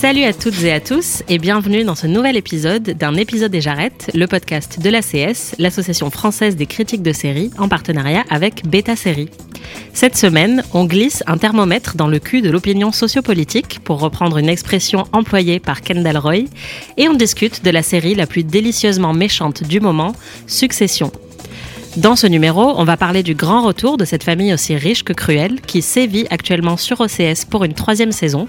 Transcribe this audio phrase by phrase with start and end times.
[0.00, 3.60] Salut à toutes et à tous et bienvenue dans ce nouvel épisode d'un épisode des
[3.60, 8.96] Jarrettes, le podcast de l'ACS, l'association française des critiques de séries, en partenariat avec Beta
[8.96, 9.28] Série.
[9.92, 14.48] Cette semaine, on glisse un thermomètre dans le cul de l'opinion sociopolitique, pour reprendre une
[14.48, 16.44] expression employée par Kendall Roy,
[16.96, 20.14] et on discute de la série la plus délicieusement méchante du moment,
[20.46, 21.12] Succession.
[21.96, 25.12] Dans ce numéro, on va parler du grand retour de cette famille aussi riche que
[25.12, 28.46] cruelle qui sévit actuellement sur OCS pour une troisième saison.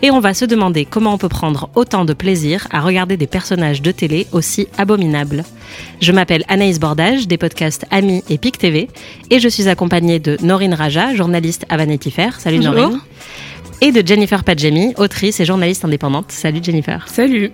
[0.00, 3.26] Et on va se demander comment on peut prendre autant de plaisir à regarder des
[3.26, 5.44] personnages de télé aussi abominables.
[6.00, 8.88] Je m'appelle Anaïs Bordage des podcasts Ami et PIC TV
[9.28, 12.40] et je suis accompagnée de Norine Raja, journaliste à Vanity Fair.
[12.40, 12.74] Salut Bonjour.
[12.74, 13.00] Norine.
[13.82, 16.32] Et de Jennifer Padjemi, autrice et journaliste indépendante.
[16.32, 17.06] Salut Jennifer.
[17.06, 17.52] Salut.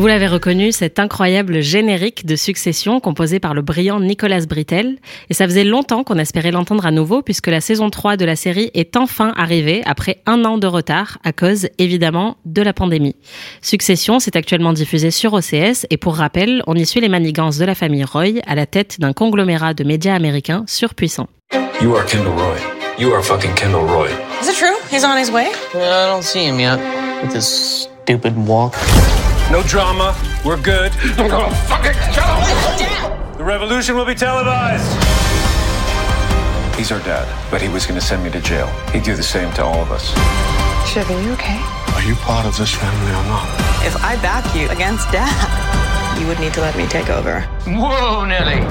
[0.00, 4.96] Vous l'avez reconnu, cet incroyable générique de succession composé par le brillant Nicolas Brittel.
[5.28, 8.34] Et ça faisait longtemps qu'on espérait l'entendre à nouveau puisque la saison 3 de la
[8.34, 13.14] série est enfin arrivée après un an de retard à cause évidemment de la pandémie.
[13.60, 17.66] Succession, c'est actuellement diffusé sur OCS et pour rappel, on y suit les manigances de
[17.66, 21.28] la famille Roy à la tête d'un conglomérat de médias américains surpuissants.
[21.82, 22.56] You are Kendall Roy.
[22.98, 24.08] You are fucking Kendall Roy.
[24.40, 24.78] Is it true?
[24.90, 25.48] He's on his way?
[25.74, 26.78] I don't see him yet
[27.22, 27.44] with his
[28.06, 28.74] stupid walk.
[29.50, 30.14] No drama.
[30.44, 30.92] We're good.
[31.18, 33.36] I'm gonna fucking kill him.
[33.36, 34.86] The revolution will be televised.
[36.78, 38.68] He's our dad, but he was gonna send me to jail.
[38.92, 40.06] He'd do the same to all of us.
[40.88, 41.60] Shiv, are you okay?
[41.94, 43.48] Are you part of this family or not?
[43.84, 47.40] If I back you against Dad, you would need to let me take over.
[47.66, 48.62] Whoa, Nelly.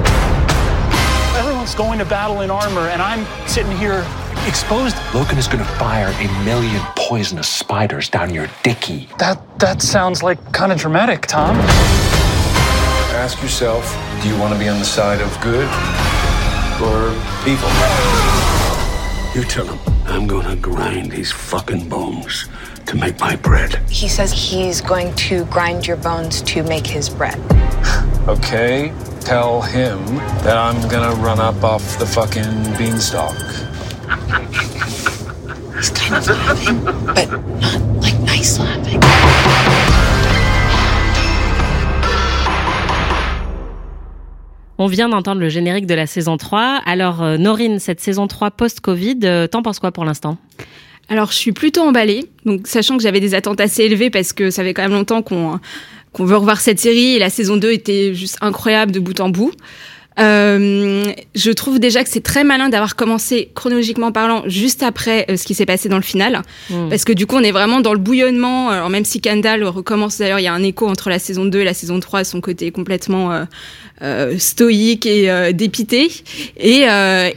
[1.38, 4.06] Everyone's going to battle in armor, and I'm sitting here
[4.48, 4.96] exposed.
[5.14, 9.08] Logan is gonna fire a million poisonous spiders down your dicky.
[9.20, 11.58] That that sounds like kind of dramatic, Tom.
[13.16, 13.84] Ask yourself,
[14.22, 15.68] do you want to be on the side of good
[16.82, 17.12] or
[17.48, 17.70] evil?
[19.36, 22.48] You tell him I'm gonna grind these fucking bones
[22.86, 23.76] to make my bread.
[23.90, 27.40] He says he's going to grind your bones to make his bread.
[28.28, 30.06] Okay, tell him
[30.44, 33.36] that I'm gonna run up off the fucking beanstalk.
[35.78, 39.00] He's kind of laughing, but not like nice laughing.
[44.78, 46.82] On vient d'entendre le générique de la saison 3.
[46.86, 50.38] Alors euh, Norine, cette saison 3 post-Covid, euh, t'en penses quoi pour l'instant?
[51.10, 52.26] Alors, je suis plutôt emballée.
[52.46, 55.22] Donc, sachant que j'avais des attentes assez élevées parce que ça fait quand même longtemps
[55.22, 55.60] qu'on
[56.12, 59.30] qu'on veut revoir cette série et la saison 2 était juste incroyable de bout en
[59.30, 59.52] bout.
[60.20, 61.04] Euh,
[61.36, 65.46] je trouve déjà que c'est très malin d'avoir commencé chronologiquement parlant juste après euh, ce
[65.46, 66.90] qui s'est passé dans le final, Mm.
[66.90, 68.70] parce que du coup on est vraiment dans le bouillonnement.
[68.70, 71.60] Alors même si Kendall recommence d'ailleurs, il y a un écho entre la saison 2
[71.60, 73.46] et la saison 3, son côté complètement
[74.02, 76.10] euh, stoïque et dépité.
[76.58, 76.82] Et,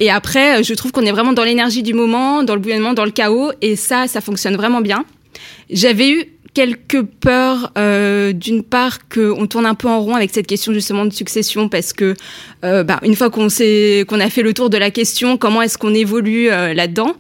[0.01, 3.05] et après, je trouve qu'on est vraiment dans l'énergie du moment, dans le bouillonnement, dans
[3.05, 5.05] le chaos, et ça, ça fonctionne vraiment bien.
[5.71, 10.47] J'avais eu quelques peurs euh, d'une part qu'on tourne un peu en rond avec cette
[10.47, 12.15] question justement de succession parce que
[12.65, 15.79] euh, bah, une fois qu'on qu'on a fait le tour de la question comment est-ce
[15.79, 17.15] qu'on évolue euh, là-dedans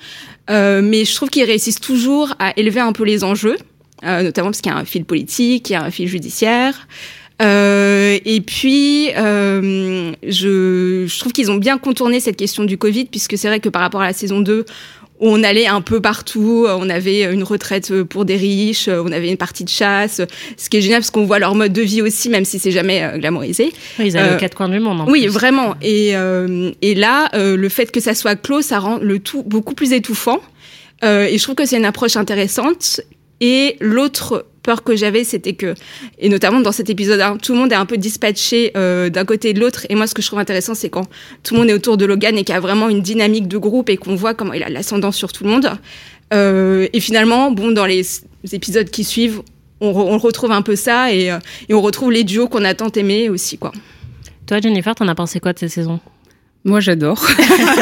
[0.50, 3.56] euh, mais je trouve qu'ils réussissent toujours à élever un peu les enjeux
[4.04, 6.86] euh, notamment parce qu'il y a un fil politique il y a un fil judiciaire
[7.40, 13.06] Euh, et puis, euh, je, je trouve qu'ils ont bien contourné cette question du Covid,
[13.06, 14.64] puisque c'est vrai que par rapport à la saison 2,
[15.24, 19.36] on allait un peu partout, on avait une retraite pour des riches, on avait une
[19.36, 20.20] partie de chasse,
[20.56, 22.72] ce qui est génial parce qu'on voit leur mode de vie aussi, même si c'est
[22.72, 23.72] jamais euh, glamourisé.
[24.00, 25.00] Oui, ils avaient Euh, aux quatre coins du monde.
[25.00, 25.28] en oui, plus.
[25.30, 25.76] vraiment.
[25.80, 29.44] Et, euh, et là, euh, le fait que ça soit clos, ça rend le tout
[29.44, 30.40] beaucoup plus étouffant.
[31.04, 33.00] Euh, et je trouve que c'est une approche intéressante.
[33.40, 35.74] Et l'autre peur que j'avais, c'était que,
[36.18, 39.24] et notamment dans cet épisode 1, tout le monde est un peu dispatché euh, d'un
[39.24, 39.86] côté et de l'autre.
[39.88, 41.06] Et moi, ce que je trouve intéressant, c'est quand
[41.42, 43.58] tout le monde est autour de Logan et qu'il y a vraiment une dynamique de
[43.58, 45.70] groupe et qu'on voit comment il a l'ascendant sur tout le monde.
[46.32, 48.04] Euh, et finalement, bon, dans les
[48.52, 49.42] épisodes qui suivent,
[49.80, 51.38] on retrouve un peu ça et, euh,
[51.68, 53.72] et on retrouve les duos qu'on a tant aimés aussi, quoi.
[54.46, 55.98] Toi, Jennifer, t'en as pensé quoi de ces saisons?
[56.64, 57.26] Moi, j'adore.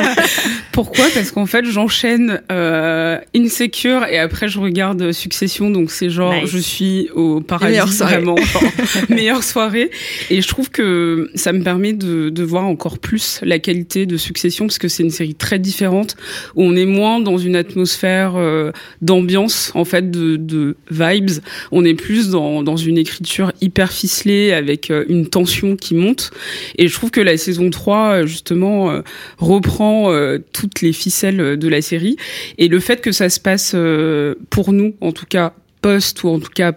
[0.73, 1.05] Pourquoi?
[1.13, 5.69] Parce qu'en fait, j'enchaîne euh, Insecure et après, je regarde Succession.
[5.71, 6.49] Donc, c'est genre, Nice.
[6.51, 8.15] je suis au paradis, meilleures soirées.
[8.17, 8.37] vraiment.
[9.11, 9.91] Meilleure soirée.
[10.31, 14.17] Et je trouve que ça me permet de, de voir encore plus la qualité de
[14.17, 16.17] Succession parce que c'est une série très différente
[16.55, 18.73] où on est moins dans une atmosphère euh,
[19.03, 21.31] d'ambiance, en fait, de, de vibes.
[21.73, 26.31] On est plus dans, dans une écriture hyper ficelée avec euh, une tension qui monte.
[26.79, 29.03] Et je trouve que la saison 3, euh, justement, euh,
[29.39, 32.17] reprend euh, toutes les ficelles de la série.
[32.59, 35.53] Et le fait que ça se passe euh, pour nous, en tout cas
[35.83, 36.73] post ou en tout cas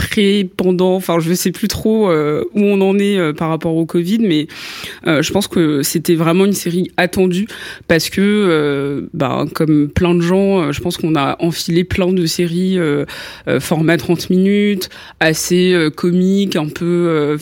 [0.00, 3.74] pré, pendant, enfin je sais plus trop euh, où on en est euh, par rapport
[3.76, 4.46] au Covid, mais
[5.06, 7.46] euh, je pense que c'était vraiment une série attendue
[7.86, 12.12] parce que, euh, bah, comme plein de gens, euh, je pense qu'on a enfilé plein
[12.12, 13.04] de séries euh,
[13.46, 14.88] euh, format 30 minutes,
[15.20, 17.38] assez euh, comiques, un peu, euh,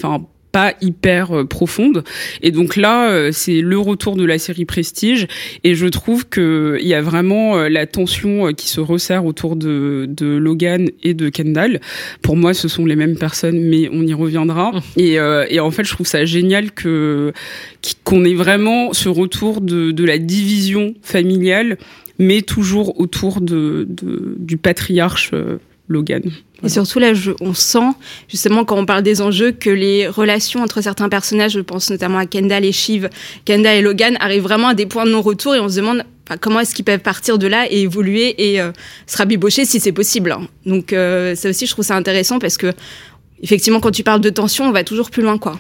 [0.53, 2.05] pas hyper euh, profonde.
[2.43, 5.27] Et donc là euh, c'est le retour de la série Prestige.
[5.65, 9.25] Et je trouve que il y a vraiment euh, la tension euh, qui se resserre
[9.25, 11.81] autour de, de Logan et de Kendall.
[12.23, 14.73] Pour moi ce sont les mêmes personnes mais on y reviendra.
[14.97, 17.33] Et, euh, et en fait je trouve ça génial que
[18.05, 21.79] qu'on ait vraiment ce retour de, de la division familiale
[22.19, 25.59] mais toujours autour de, de du patriarche euh,
[25.89, 26.23] Logan
[26.65, 27.87] Et surtout là, je- on sent
[28.29, 32.19] justement quand on parle des enjeux que les relations entre certains personnages, je pense notamment
[32.19, 33.09] à Kendall et Shiv,
[33.45, 36.03] Kendall et Logan, arrivent vraiment à des points de non-retour et on se demande
[36.41, 38.73] comment est-ce qu'ils peuvent partir de là et évoluer et euh,
[39.07, 40.33] se rabibocher si c'est possible.
[40.33, 40.49] hein.
[40.67, 42.73] Donc euh, ça aussi, je trouve ça intéressant parce que
[43.43, 45.59] effectivement, quand tu parles de tension, on va toujours plus loin, quoi.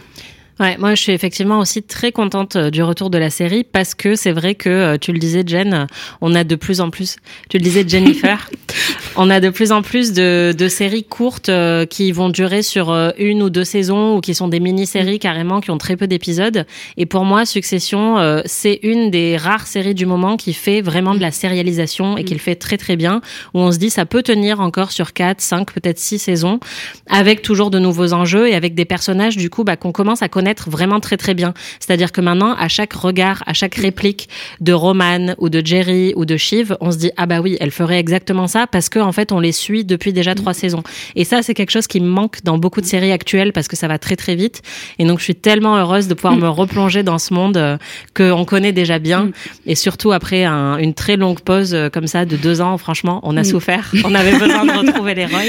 [0.60, 3.94] Ouais, moi je suis effectivement aussi très contente euh, du retour de la série parce
[3.94, 5.87] que c'est vrai que euh, tu le disais Jen, euh,
[6.20, 7.14] on a de plus en plus,
[7.49, 8.50] tu le disais Jennifer,
[9.16, 11.50] on a de plus en plus de, de séries courtes
[11.90, 15.70] qui vont durer sur une ou deux saisons ou qui sont des mini-séries carrément qui
[15.70, 16.66] ont très peu d'épisodes.
[16.96, 21.20] Et pour moi, Succession, c'est une des rares séries du moment qui fait vraiment de
[21.20, 23.20] la sérialisation et qui le fait très très bien,
[23.55, 26.60] où on se dit ça peut tenir encore sur 4, 5, peut-être 6 saisons,
[27.08, 30.28] avec toujours de nouveaux enjeux et avec des personnages du coup bah, qu'on commence à
[30.28, 31.55] connaître vraiment très très bien.
[31.81, 34.29] C'est-à-dire que maintenant, à chaque regard, à chaque réplique
[34.61, 37.71] de Roman ou de Jerry ou de Shiv, on se dit ah bah oui, elle
[37.71, 40.83] ferait exactement ça parce que en fait on les suit depuis déjà trois saisons.
[41.17, 43.77] Et ça, c'est quelque chose qui me manque dans beaucoup de séries actuelles parce que
[43.77, 44.62] ça va très très vite.
[44.99, 47.77] Et donc je suis tellement heureuse de pouvoir me replonger dans ce monde euh,
[48.15, 49.31] que on connaît déjà bien.
[49.67, 53.21] Et surtout après un- une très longue pause euh, comme ça de deux ans, franchement,
[53.23, 53.44] on a Mm.
[53.44, 53.93] souffert.
[54.05, 55.41] On avait besoin de retrouver les Roy.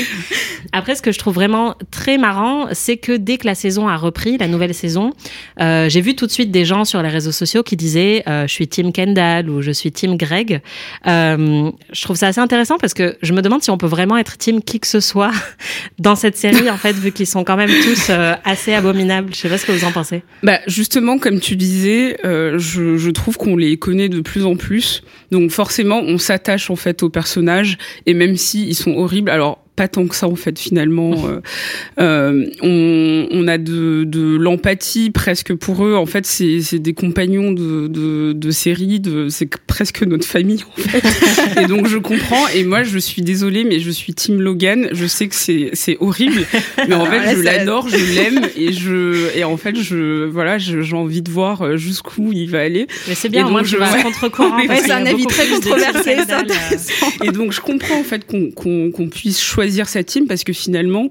[0.72, 3.96] Après, ce que je trouve vraiment très marrant, c'est que dès que la saison a
[3.98, 4.89] repris, la nouvelle saison,
[5.60, 8.48] euh, j'ai vu tout de suite des gens sur les réseaux sociaux qui disaient euh,
[8.48, 10.62] je suis Team Kendall ou je suis Team Greg.
[11.08, 14.18] Euh, je trouve ça assez intéressant parce que je me demande si on peut vraiment
[14.18, 15.32] être Team qui que ce soit
[16.00, 18.12] dans cette série en fait, vu qu'ils sont quand même tous
[18.44, 19.34] assez abominables.
[19.34, 20.24] Je sais pas ce que vous en pensez.
[20.44, 25.04] Bah justement, comme tu disais, je, je trouve qu'on les connaît de plus en plus.
[25.32, 29.60] Donc forcément, on s'attache en fait aux personnages et même si ils sont horribles, alors
[29.80, 31.14] pas tant que ça en fait finalement.
[31.26, 31.40] euh,
[32.02, 35.96] euh, on, on a de, de l'empathie presque pour eux.
[35.96, 40.82] En fait, c'est des compagnons de, de, de série, de, c'est presque notre famille en
[40.82, 41.62] fait.
[41.64, 42.46] et donc je comprends.
[42.54, 44.90] Et moi, je suis désolée, mais je suis Team Logan.
[44.92, 46.46] Je sais que c'est horrible,
[46.90, 50.58] mais en fait, Ouais, je l'adore, je l'aime et je et en fait, je voilà,
[50.58, 52.88] j'ai envie de voir euh, jusqu'où il va aller.
[53.08, 53.86] Mais c'est bien, tu je- vas.
[54.58, 56.16] Ouais, parce c'est un avis très controversé,
[57.24, 61.10] Et donc je comprends en fait qu'on puisse choisir sa team parce que finalement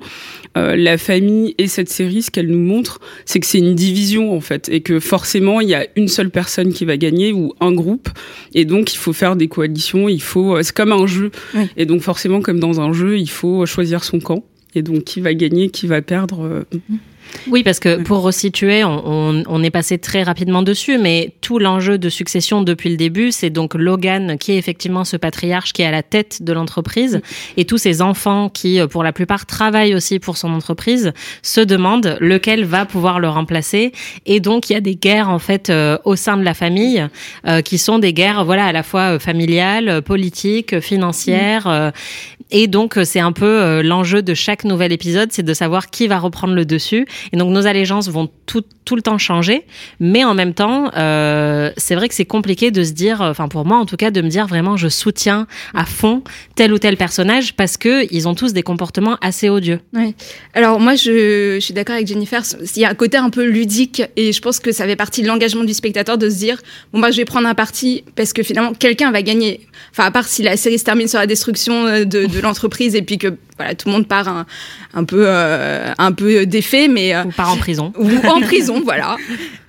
[0.56, 4.34] euh, la famille et cette série ce qu'elle nous montre c'est que c'est une division
[4.34, 7.52] en fait et que forcément il y a une seule personne qui va gagner ou
[7.60, 8.08] un groupe
[8.54, 11.66] et donc il faut faire des coalitions il faut euh, c'est comme un jeu Oui.
[11.76, 15.20] et donc forcément comme dans un jeu il faut choisir son camp et donc qui
[15.20, 16.64] va gagner qui va perdre euh,
[17.48, 21.58] Oui, parce que pour resituer, on, on, on, est passé très rapidement dessus, mais tout
[21.58, 25.82] l'enjeu de succession depuis le début, c'est donc Logan qui est effectivement ce patriarche qui
[25.82, 27.20] est à la tête de l'entreprise
[27.56, 32.16] et tous ses enfants qui, pour la plupart, travaillent aussi pour son entreprise, se demandent
[32.20, 33.92] lequel va pouvoir le remplacer.
[34.26, 37.06] Et donc, il y a des guerres en fait euh, au sein de la famille
[37.46, 41.66] euh, qui sont des guerres, voilà, à la fois euh, familiales, politiques, financières.
[41.66, 41.90] Euh,
[42.50, 45.90] et donc, euh, c'est un peu euh, l'enjeu de chaque nouvel épisode, c'est de savoir
[45.90, 47.06] qui va reprendre le dessus.
[47.32, 49.64] Et donc, nos allégeances vont tout, tout le temps changer.
[50.00, 53.64] Mais en même temps, euh, c'est vrai que c'est compliqué de se dire, enfin pour
[53.64, 56.22] moi en tout cas, de me dire vraiment je soutiens à fond
[56.54, 59.80] tel ou tel personnage parce que ils ont tous des comportements assez odieux.
[59.92, 60.14] Ouais.
[60.54, 62.42] Alors moi, je, je suis d'accord avec Jennifer.
[62.76, 65.22] Il y a un côté un peu ludique et je pense que ça fait partie
[65.22, 66.58] de l'engagement du spectateur de se dire
[66.92, 69.60] bon bah je vais prendre un parti parce que finalement quelqu'un va gagner.
[69.90, 73.02] Enfin à part si la série se termine sur la destruction de, de l'entreprise et
[73.02, 74.46] puis que voilà tout le monde part un,
[74.94, 79.16] un peu euh, un peu défait, mais ou part en prison ou en prison, voilà.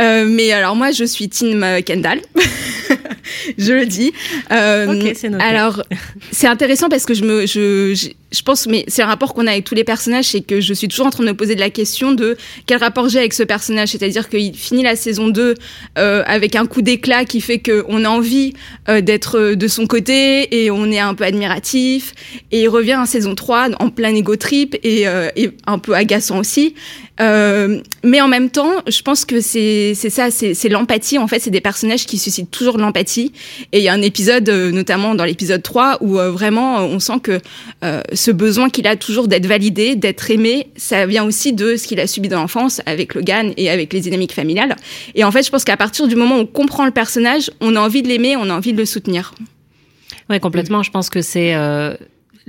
[0.01, 2.22] Euh, mais alors moi je suis Team Kendall.
[3.58, 4.12] je le dis.
[4.51, 5.84] Euh, okay, c'est alors,
[6.31, 9.48] c'est intéressant parce que je me, je, je, je pense, mais c'est un rapport qu'on
[9.48, 11.55] a avec tous les personnages, c'est que je suis toujours en train de me poser
[11.55, 13.89] de la question de quel rapport j'ai avec ce personnage.
[13.89, 15.55] C'est-à-dire qu'il finit la saison 2
[15.98, 18.53] euh, avec un coup d'éclat qui fait qu'on a envie
[18.88, 22.13] euh, d'être de son côté et on est un peu admiratif.
[22.51, 25.93] Et il revient en saison 3 en plein ego trip et, euh, et un peu
[25.93, 26.75] agaçant aussi.
[27.21, 31.17] Euh, mais en même temps, je pense que c'est ça, c'est l'empathie.
[31.17, 33.33] En fait, c'est des personnages qui suscitent toujours de l'empathie.
[33.71, 36.99] Et il y a un épisode, euh, notamment dans l'épisode 3, où euh, vraiment on
[36.99, 37.39] sent que
[37.83, 41.88] euh, ce besoin qu'il a toujours d'être validé, d'être aimé, ça vient aussi de ce
[41.88, 44.75] qu'il a subi dans l'enfance avec Logan et avec les dynamiques familiales.
[45.15, 47.75] Et en fait, je pense qu'à partir du moment où on comprend le personnage, on
[47.75, 49.33] a envie de l'aimer, on a envie de le soutenir.
[50.29, 50.83] Oui, complètement.
[50.83, 51.55] Je pense que c'est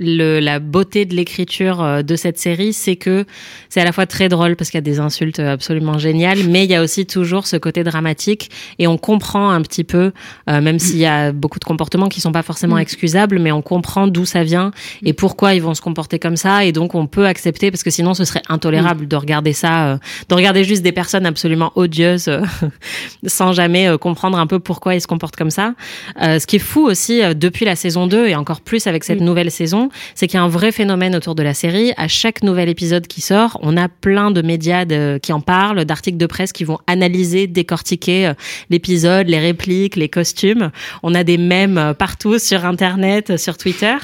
[0.01, 3.25] le, la beauté de l'écriture euh, de cette série, c'est que
[3.69, 6.65] c'est à la fois très drôle parce qu'il y a des insultes absolument géniales, mais
[6.65, 10.11] il y a aussi toujours ce côté dramatique et on comprend un petit peu,
[10.49, 13.61] euh, même s'il y a beaucoup de comportements qui sont pas forcément excusables, mais on
[13.61, 14.71] comprend d'où ça vient
[15.03, 17.91] et pourquoi ils vont se comporter comme ça et donc on peut accepter parce que
[17.91, 19.97] sinon ce serait intolérable de regarder ça, euh,
[20.29, 22.41] de regarder juste des personnes absolument odieuses euh,
[23.27, 25.75] sans jamais comprendre un peu pourquoi ils se comportent comme ça.
[26.19, 29.51] Ce qui est fou aussi depuis la saison 2 et encore plus avec cette nouvelle
[29.51, 31.93] saison, c'est qu'il y a un vrai phénomène autour de la série.
[31.97, 34.85] À chaque nouvel épisode qui sort, on a plein de médias
[35.19, 38.33] qui en parlent, d'articles de presse qui vont analyser, décortiquer euh,
[38.69, 40.71] l'épisode, les répliques, les costumes.
[41.03, 43.95] On a des mèmes euh, partout sur Internet, sur Twitter.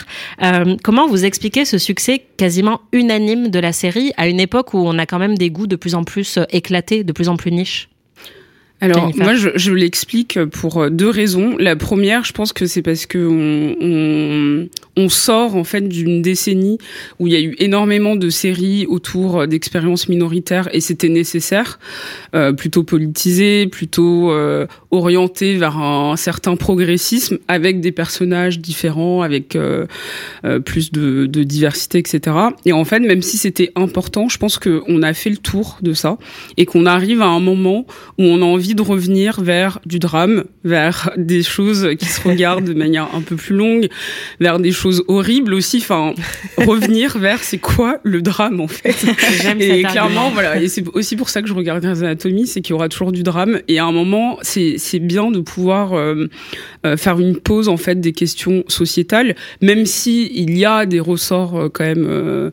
[0.43, 4.79] Euh, comment vous expliquez ce succès quasiment unanime de la série à une époque où
[4.79, 7.51] on a quand même des goûts de plus en plus éclatés, de plus en plus
[7.51, 7.89] niches?
[8.79, 9.23] Alors Jennifer.
[9.23, 11.55] moi je, je l'explique pour deux raisons.
[11.57, 16.21] La première, je pense que c'est parce que on, on, on, sort en fait d'une
[16.21, 16.77] décennie
[17.19, 21.79] où il y a eu énormément de séries autour d'expériences minoritaires et c'était nécessaire,
[22.35, 29.55] euh, plutôt politisé, plutôt euh, orienté vers un, certain progressisme avec des personnages différents, avec
[29.55, 29.85] euh,
[30.65, 32.35] plus de, de, diversité, etc.
[32.65, 35.93] Et en fait, même si c'était important, je pense qu'on a fait le tour de
[35.93, 36.17] ça
[36.57, 37.85] et qu'on arrive à un moment
[38.17, 42.65] où on a envie de revenir vers du drame, vers des choses qui se regardent
[42.65, 43.89] de manière un peu plus longue,
[44.39, 45.77] vers des choses horribles aussi.
[45.77, 46.13] Enfin,
[46.57, 49.05] revenir vers c'est quoi le drame en fait.
[49.59, 50.61] et clairement, voilà.
[50.61, 53.11] Et c'est aussi pour ça que je regarde Grey's Anatomy, c'est qu'il y aura toujours
[53.11, 53.59] du drame.
[53.67, 56.27] Et à un moment, c'est bien de pouvoir euh,
[56.85, 60.99] euh, faire une pause en fait des questions sociétales, même si il y a des
[60.99, 62.51] ressorts euh, quand même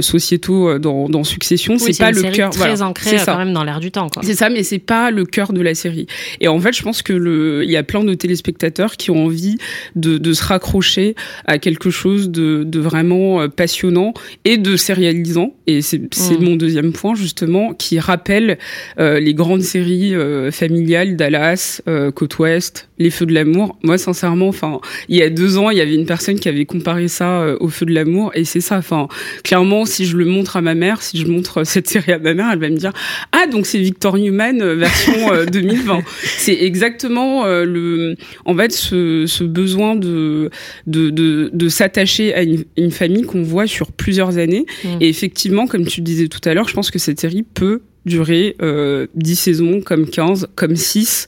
[0.00, 1.74] sociétaux dans, dans Succession.
[1.74, 2.50] Oui, c'est pas une le cœur.
[2.50, 4.08] Très voilà, ancré quand même dans l'air du temps.
[4.22, 6.06] C'est ça, mais c'est pas le cœur de la série.
[6.40, 9.24] Et en fait, je pense que le, il y a plein de téléspectateurs qui ont
[9.26, 9.56] envie
[9.94, 11.14] de, de se raccrocher
[11.44, 14.10] à quelque chose de, de vraiment euh, passionnant
[14.44, 15.50] et de sérialisant.
[15.66, 16.00] Et c'est
[16.40, 16.44] Mm.
[16.44, 18.58] mon deuxième point justement, qui rappelle
[18.98, 23.76] euh, les grandes séries euh, familiales, Dallas, euh, Côte Ouest, Les Feux de l'amour.
[23.82, 26.64] Moi, sincèrement, enfin, il y a deux ans, il y avait une personne qui avait
[26.64, 28.76] comparé ça au Feu de l'amour, et c'est ça.
[28.78, 29.08] Enfin,
[29.44, 32.34] clairement, si je le montre à ma mère, si je montre cette série à ma
[32.34, 32.92] mère, elle va me dire
[33.32, 36.02] ah donc c'est Victor Newman version 2020.
[36.38, 40.50] C'est exactement euh, le, en fait, ce, ce besoin de
[40.86, 44.66] de de, de s'attacher à une, une famille qu'on voit sur plusieurs années.
[44.84, 44.88] Mm.
[45.00, 48.56] Et effectivement, comme tu disais tout à l'heure, je pense que cette série peut durer
[48.62, 51.26] euh, 10 saisons, comme 15, comme 6,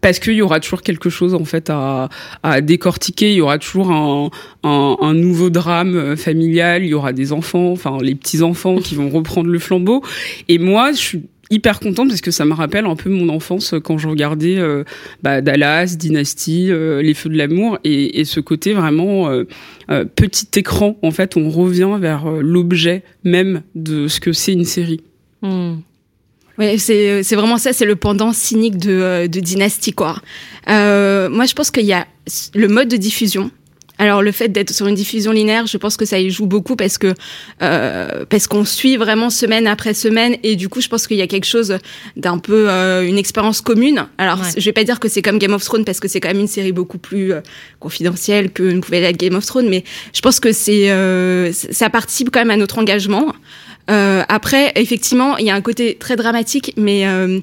[0.00, 2.08] parce qu'il y aura toujours quelque chose en fait à,
[2.42, 4.30] à décortiquer, il y aura toujours un,
[4.62, 8.94] un, un nouveau drame euh, familial, il y aura des enfants, enfin les petits-enfants qui
[8.94, 10.02] vont reprendre le flambeau.
[10.48, 13.74] Et moi, je suis hyper contente parce que ça me rappelle un peu mon enfance
[13.82, 14.84] quand je regardais euh,
[15.22, 19.44] bah, Dallas, Dynasty, euh, Les Feux de l'amour et, ce côté vraiment euh,
[20.14, 20.96] petit écran.
[21.02, 25.00] En fait, on revient vers l'objet même de ce que c'est une série.
[25.42, 25.76] Mm.
[26.58, 30.20] Ouais, c'est vraiment ça, c'est le pendant cynique de, de Dynasty, quoi.
[30.68, 32.06] Moi, je pense qu'il y a
[32.54, 33.50] le mode de diffusion.
[34.00, 36.74] Alors le fait d'être sur une diffusion linéaire, je pense que ça y joue beaucoup
[36.74, 37.12] parce que
[37.62, 41.22] euh, parce qu'on suit vraiment semaine après semaine et du coup je pense qu'il y
[41.22, 41.76] a quelque chose
[42.16, 44.06] d'un peu euh, une expérience commune.
[44.16, 44.48] Alors Ouais.
[44.56, 46.40] je vais pas dire que c'est comme Game of Thrones parce que c'est quand même
[46.40, 47.40] une série beaucoup plus euh,
[47.78, 51.90] confidentielle que ne pouvait l'être Game of Thrones, mais je pense que c'est euh, ça
[51.90, 53.34] participe quand même à notre engagement.
[53.90, 57.40] Euh, après, effectivement, il y a un côté très dramatique, mais euh,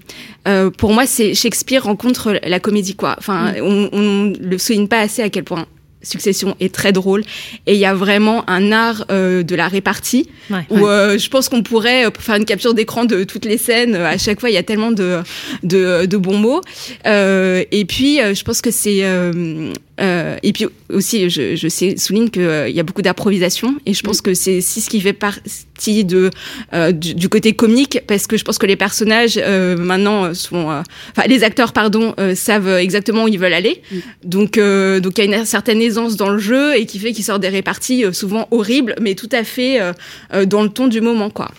[0.48, 3.16] euh, pour moi, c'est Shakespeare rencontre la comédie, quoi.
[3.20, 5.66] Enfin, on, on le souligne pas assez à quel point
[6.08, 7.24] Succession est très drôle
[7.66, 10.66] et il y a vraiment un art euh, de la répartie Ouais.
[10.70, 13.96] où euh, je pense qu'on pourrait euh, faire une capture d'écran de toutes les scènes.
[13.96, 15.20] À chaque fois, il y a tellement de
[15.64, 16.62] de, de bons mots.
[17.06, 19.04] Euh, et puis, je pense que c'est
[20.00, 23.94] euh, et puis aussi, je, je sais, souligne que euh, y a beaucoup d'improvisation et
[23.94, 26.30] je pense que c'est aussi ce qui fait partie de
[26.74, 31.28] euh, du, du côté comique parce que je pense que les personnages maintenant sont, enfin
[31.28, 33.82] les acteurs pardon savent exactement où ils veulent aller.
[34.24, 37.12] Donc euh, donc il y a une certaine aisance dans le jeu et qui fait
[37.12, 39.80] qu'ils sortent des réparties souvent horribles mais tout à fait
[40.46, 41.52] dans le ton du moment quoi.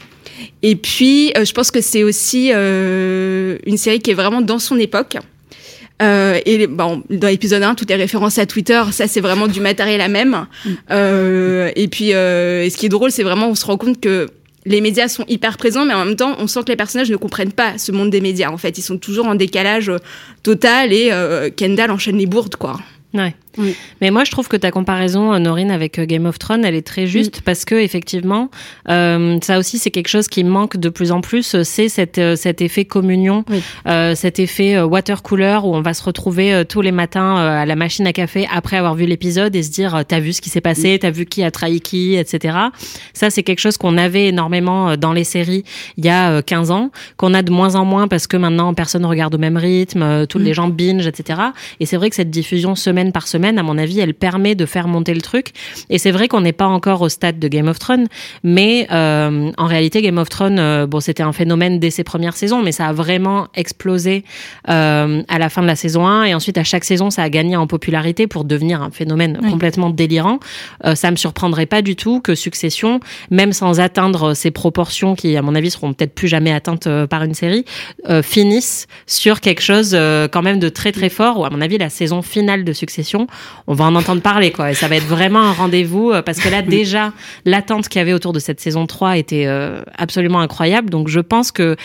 [0.63, 5.17] Et puis, je pense que c'est aussi une série qui est vraiment dans son époque.
[6.01, 9.61] Euh, et bon, dans l'épisode 1, toutes les références à Twitter, ça c'est vraiment du
[9.61, 10.47] matériel à même.
[10.91, 14.01] Euh, et puis, euh, et ce qui est drôle, c'est vraiment on se rend compte
[14.01, 14.29] que
[14.69, 17.17] les médias sont hyper présents, mais en même temps, on sent que les personnages ne
[17.17, 18.51] comprennent pas ce monde des médias.
[18.51, 19.99] En fait, ils sont toujours en décalage euh,
[20.43, 22.79] total et euh, Kendall enchaîne les bourdes, quoi.
[23.15, 23.35] Ouais.
[24.01, 26.75] Mais moi, je trouve que ta comparaison, euh, Norine, avec euh, Game of Thrones, elle
[26.75, 28.51] est très juste parce que effectivement,
[28.89, 31.63] euh, ça aussi, c'est quelque chose qui manque de plus en plus.
[31.63, 33.45] C'est cet, cet effet communion,
[33.87, 37.77] euh, cet effet water cooler où on va se retrouver tous les matins à la
[37.77, 40.61] machine à café après avoir vu l'épisode et se dire, t'as vu ce qui s'est
[40.61, 42.57] passé, t'as vu qui a trahi qui, etc.
[43.13, 45.65] Ça, c'est quelque chose qu'on avait énormément dans les séries
[45.97, 48.73] il y a euh, 15 ans, qu'on a de moins en moins parce que maintenant
[48.75, 51.41] personne regarde au même rythme, tous les gens binge, etc.
[51.81, 54.67] Et c'est vrai que cette diffusion semaine par semaine, à mon avis, elle permet de
[54.67, 55.53] faire monter le truc.
[55.89, 58.07] Et c'est vrai qu'on n'est pas encore au stade de Game of Thrones,
[58.43, 62.37] mais euh, en réalité, Game of Thrones, euh, bon, c'était un phénomène dès ses premières
[62.37, 64.25] saisons, mais ça a vraiment explosé
[64.69, 67.29] euh, à la fin de la saison 1 et ensuite à chaque saison, ça a
[67.31, 69.51] gagné en popularité pour devenir un phénomène Oui.
[69.51, 70.41] complètement délirant.
[70.95, 75.43] Ça me surprendrait pas du tout que Succession, même sans atteindre ces proportions qui, à
[75.43, 77.65] mon avis, seront peut-être plus jamais atteintes par une série,
[78.23, 79.97] finissent sur quelque chose
[80.33, 81.39] quand même de très très fort.
[81.39, 83.27] Ou à mon avis, la saison finale de Succession,
[83.67, 84.71] on va en entendre parler quoi.
[84.71, 87.13] Et ça va être vraiment un rendez-vous euh, parce que là déjà,
[87.45, 90.91] l'attente qu'il y avait autour de cette saison 3 était euh, absolument incroyable.
[90.91, 91.77] Donc je pense que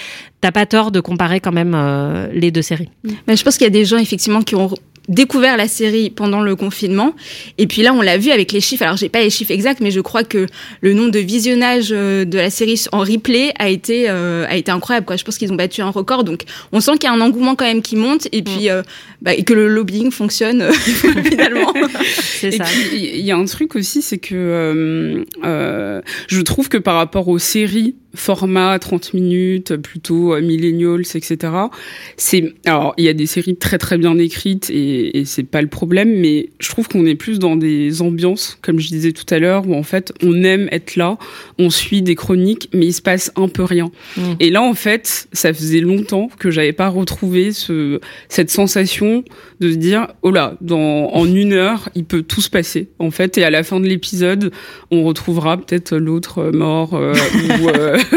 [0.41, 2.89] t'as pas tort de comparer quand même euh, les deux séries.
[3.27, 4.71] Mais je pense qu'il y a des gens effectivement qui ont
[5.09, 7.15] découvert la série pendant le confinement.
[7.57, 8.83] Et puis là on l'a vu avec les chiffres.
[8.83, 10.47] Alors j'ai pas les chiffres exacts mais je crois que
[10.81, 14.71] le nombre de visionnages euh, de la série en replay a été euh, a été
[14.71, 15.15] incroyable quoi.
[15.15, 16.23] Je pense qu'ils ont battu un record.
[16.23, 18.27] Donc on sent qu'il y a un engouement quand même qui monte.
[18.31, 18.81] Et puis euh,
[19.21, 21.73] bah, et que le lobbying fonctionne finalement.
[22.15, 22.65] C'est ça.
[22.93, 27.39] il y a un truc aussi, c'est que euh, je trouve que par rapport aux
[27.39, 31.53] séries, format 30 minutes, plutôt millennials, etc.,
[32.17, 32.53] c'est...
[32.65, 35.67] Alors, il y a des séries très très bien écrites et, et c'est pas le
[35.67, 39.39] problème, mais je trouve qu'on est plus dans des ambiances, comme je disais tout à
[39.39, 41.17] l'heure, où en fait, on aime être là,
[41.59, 43.91] on suit des chroniques, mais il se passe un peu rien.
[44.17, 44.21] Mm.
[44.39, 49.23] Et là, en fait, ça faisait longtemps que j'avais pas retrouvé ce, cette sensation
[49.63, 53.11] de se dire, oh là, dans, en une heure, il peut tout se passer, en
[53.11, 53.37] fait.
[53.37, 54.51] Et à la fin de l'épisode,
[54.91, 57.13] on retrouvera peut-être l'autre mort euh,
[57.61, 57.97] ou, euh,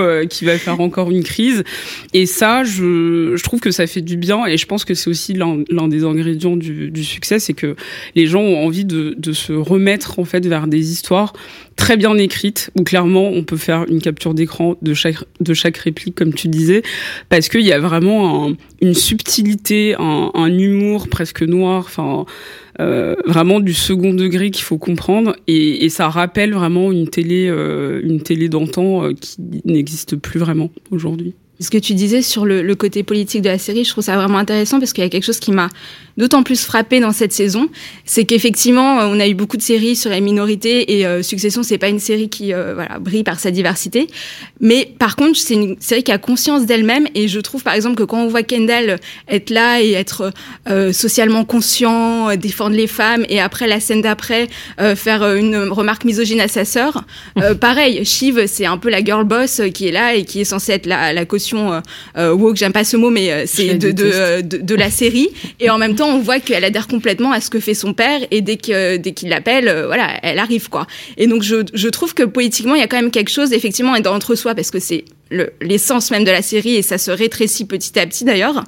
[0.00, 1.64] euh, qui va faire encore une crise.
[2.12, 4.46] Et ça, je, je trouve que ça fait du bien.
[4.46, 7.76] Et je pense que c'est aussi l'un des ingrédients du, du succès, c'est que
[8.14, 11.32] les gens ont envie de, de se remettre en fait vers des histoires
[11.80, 15.78] très bien écrites où clairement on peut faire une capture d'écran de chaque de chaque
[15.78, 16.82] réplique comme tu disais
[17.30, 22.26] parce qu'il y a vraiment un- une subtilité un, humour presque noir enfin
[22.80, 25.36] euh, vraiment du second degré qu'il faut comprendre.
[25.46, 30.70] Et, ça rappelle vraiment une télé euh, une télé d'antan euh, qui n'existe plus vraiment
[30.90, 31.34] aujourd'hui.
[31.58, 34.38] Ce que tu disais sur le côté politique de la série, je trouve ça vraiment
[34.38, 35.68] intéressant parce qu'il y a quelque chose qui m'a
[36.16, 37.68] d'autant plus frappé dans cette saison,
[38.04, 41.62] c'est qu'effectivement, euh, on a eu beaucoup de séries sur les minorités et euh, Succession,
[41.62, 44.08] c'est pas une série qui euh, voilà brille par sa diversité,
[44.60, 47.96] mais par contre, c'est une série qui a conscience d'elle-même et je trouve par exemple
[47.96, 50.32] que quand on voit Kendall être là et être
[50.68, 54.48] euh, socialement conscient, défendre les femmes et après la scène d'après
[54.94, 57.04] faire une remarque misogyne à sa sœur,
[57.60, 60.72] pareil, Shiv, c'est un peu la girl boss qui est là et qui est censée
[60.72, 61.82] être la, la caution
[62.16, 64.48] woke, j'aime pas ce mot, mais c'est de, de, déteste.
[64.48, 65.28] de, de la série.
[65.60, 68.20] Et en même temps, on voit qu'elle adhère complètement à ce que fait son père
[68.30, 70.86] et dès que dès qu'il l'appelle, euh, voilà, elle arrive quoi.
[71.16, 73.92] Et donc je, je trouve que politiquement, il y a quand même quelque chose effectivement
[73.92, 75.04] entre soi parce que c'est
[75.60, 78.64] l'essence même de la série et ça se rétrécit petit à petit d'ailleurs.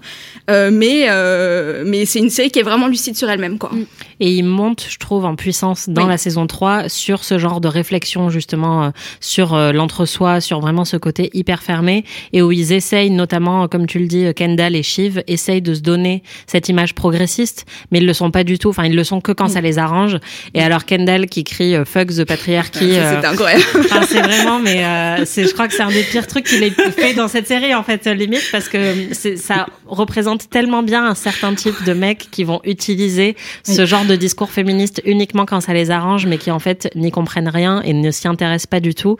[0.50, 3.70] Euh, mais euh, mais c'est une série qui est vraiment lucide sur elle-même quoi.
[3.72, 3.86] Mm.
[4.20, 7.66] Et il monte, je trouve, en puissance dans la saison 3 sur ce genre de
[7.68, 13.10] réflexion justement euh, sur l'entre-soi, sur vraiment ce côté hyper fermé et où ils essayent
[13.10, 17.66] notamment, comme tu le dis, Kendall et Shiv essayent de se donner cette image progressiste,
[17.90, 18.68] mais ils le sont pas du tout.
[18.68, 19.54] Enfin, ils le sont que quand Mm.
[19.54, 20.18] ça les arrange.
[20.54, 23.64] Et alors Kendall qui crie "fuck the patriarchy", c'est incroyable.
[23.80, 24.78] Enfin, c'est vraiment, mais
[25.24, 27.82] je crois que c'est un des pires trucs qu'il ait fait dans cette série en
[27.82, 28.94] fait, limite, parce que
[29.36, 34.16] ça représente tellement bien un certain type de mecs qui vont utiliser ce genre de
[34.16, 37.92] discours féministe uniquement quand ça les arrange, mais qui en fait n'y comprennent rien et
[37.92, 39.16] ne s'y intéressent pas du tout.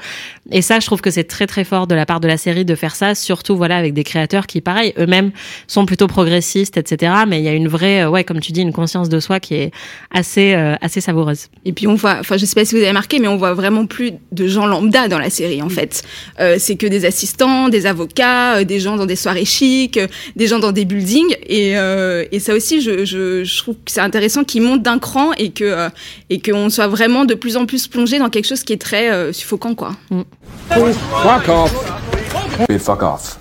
[0.51, 2.65] Et ça, je trouve que c'est très très fort de la part de la série
[2.65, 5.33] de faire ça, surtout voilà avec des créateurs qui, pareil, eux-mêmes
[5.67, 7.13] sont plutôt progressistes, etc.
[7.27, 9.41] Mais il y a une vraie, euh, ouais, comme tu dis, une conscience de soi
[9.41, 9.71] qui est
[10.11, 11.49] assez euh, assez savoureuse.
[11.65, 13.55] Et puis on voit, enfin je sais pas si vous avez marqué, mais on voit
[13.55, 16.03] vraiment plus de gens lambda dans la série en fait.
[16.41, 20.09] Euh, c'est que des assistants, des avocats, euh, des gens dans des soirées chics, euh,
[20.35, 21.37] des gens dans des buildings.
[21.47, 24.99] Et, euh, et ça aussi, je, je, je trouve que c'est intéressant qu'ils montent d'un
[24.99, 25.89] cran et que
[26.31, 29.11] et qu'on soit vraiment de plus en plus plongé dans quelque chose qui est très
[29.11, 29.93] euh, suffocant quoi.
[30.71, 31.73] Fuck off.
[32.69, 33.39] Hey, fuck off.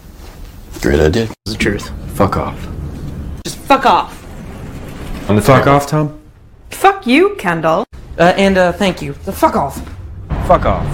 [0.82, 1.24] Great idea.
[1.46, 1.92] It's the truth.
[2.16, 2.56] Fuck off.
[3.46, 4.14] Just fuck off.
[5.30, 6.12] On the fuck off, Tom?
[6.72, 7.84] Fuck you, Kendall.
[8.20, 9.14] Uh, and uh, thank you.
[9.26, 9.82] The fuck off.
[10.48, 10.86] Fuck off.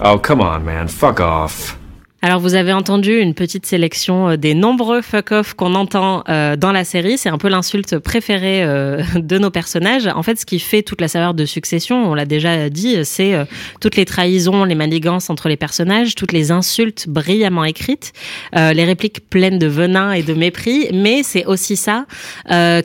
[0.00, 0.88] Oh, come on, man.
[0.88, 1.78] Fuck off.
[2.24, 6.54] Alors vous avez entendu une petite sélection euh, des nombreux fuck off qu'on entend euh,
[6.54, 7.18] dans la série.
[7.18, 10.06] C'est un peu l'insulte préférée euh, de nos personnages.
[10.06, 13.34] En fait, ce qui fait toute la saveur de Succession, on l'a déjà dit, c'est
[13.80, 18.12] toutes les trahisons, les manigances entre les personnages, toutes les insultes brillamment écrites,
[18.54, 20.88] les répliques pleines de venin et de mépris.
[20.92, 22.06] Mais c'est aussi ça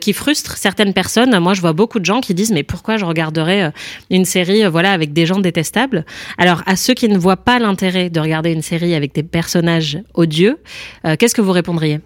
[0.00, 1.38] qui frustre certaines personnes.
[1.38, 3.72] Moi, je vois beaucoup de gens qui disent mais pourquoi je regarderais
[4.10, 6.04] une série voilà avec des gens détestables?
[6.36, 9.98] Alors à ceux qui ne voient pas l'intérêt de regarder une série avec des personnages
[10.14, 10.58] odieux,
[11.04, 12.00] euh, qu'est-ce que vous répondriez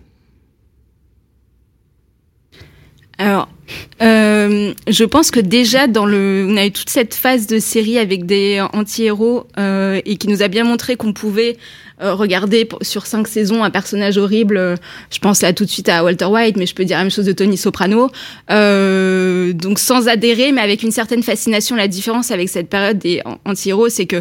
[3.19, 3.49] Alors,
[4.03, 7.99] euh, je pense que déjà dans le, on a eu toute cette phase de série
[7.99, 11.57] avec des anti-héros euh, et qui nous a bien montré qu'on pouvait
[12.01, 14.75] regarder sur cinq saisons un personnage horrible.
[15.11, 17.13] Je pense là tout de suite à Walter White, mais je peux dire la même
[17.13, 18.11] chose de Tony Soprano.
[18.49, 21.77] Donc sans adhérer, mais avec une certaine fascination.
[21.77, 24.21] La différence avec cette période des an- anti-héros, c'est que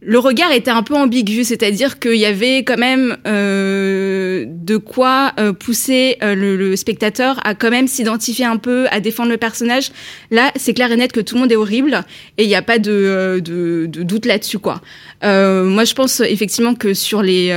[0.00, 5.32] le regard était un peu ambigu, c'est-à-dire qu'il y avait quand même euh, de quoi
[5.40, 9.90] euh, pousser euh, le, spectateur à quand même s'identifier un peu, à défendre le personnage.
[10.30, 12.04] Là, c'est clair et net que tout le monde est horrible
[12.36, 14.80] et il n'y a pas de, euh, de, de doute là-dessus, quoi.
[15.22, 17.52] Moi, je pense effectivement que sur les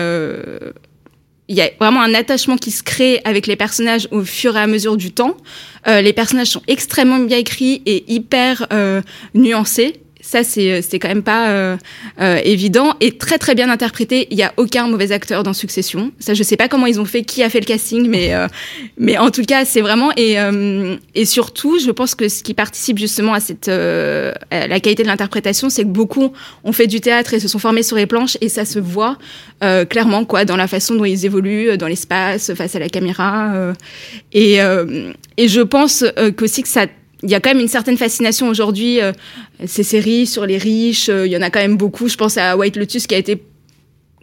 [1.51, 4.60] il y a vraiment un attachement qui se crée avec les personnages au fur et
[4.62, 5.36] à mesure du temps.
[5.86, 9.01] Euh, les personnages sont extrêmement bien écrits et hyper euh,
[9.36, 10.01] nuancés.
[10.32, 11.76] Ça, c'est c'est quand même pas euh,
[12.22, 14.30] euh, évident et très très bien interprété.
[14.32, 16.13] Il y a aucun mauvais acteur dans Succession.
[16.20, 18.48] Ça, je sais pas comment ils ont fait, qui a fait le casting, mais euh,
[18.98, 22.54] mais en tout cas, c'est vraiment et euh, et surtout, je pense que ce qui
[22.54, 26.32] participe justement à cette euh, à la qualité de l'interprétation, c'est que beaucoup
[26.63, 29.17] ont fait du théâtre et se sont formés sur les planches et ça se voit
[29.63, 32.88] euh, clairement quoi dans la façon dont ils évoluent euh, dans l'espace face à la
[32.88, 33.74] caméra euh,
[34.32, 36.88] et euh, et je pense euh, qu'aussi que ça
[37.24, 39.12] il y a quand même une certaine fascination aujourd'hui euh,
[39.66, 42.38] ces séries sur les riches euh, il y en a quand même beaucoup je pense
[42.38, 43.42] à White Lotus qui a été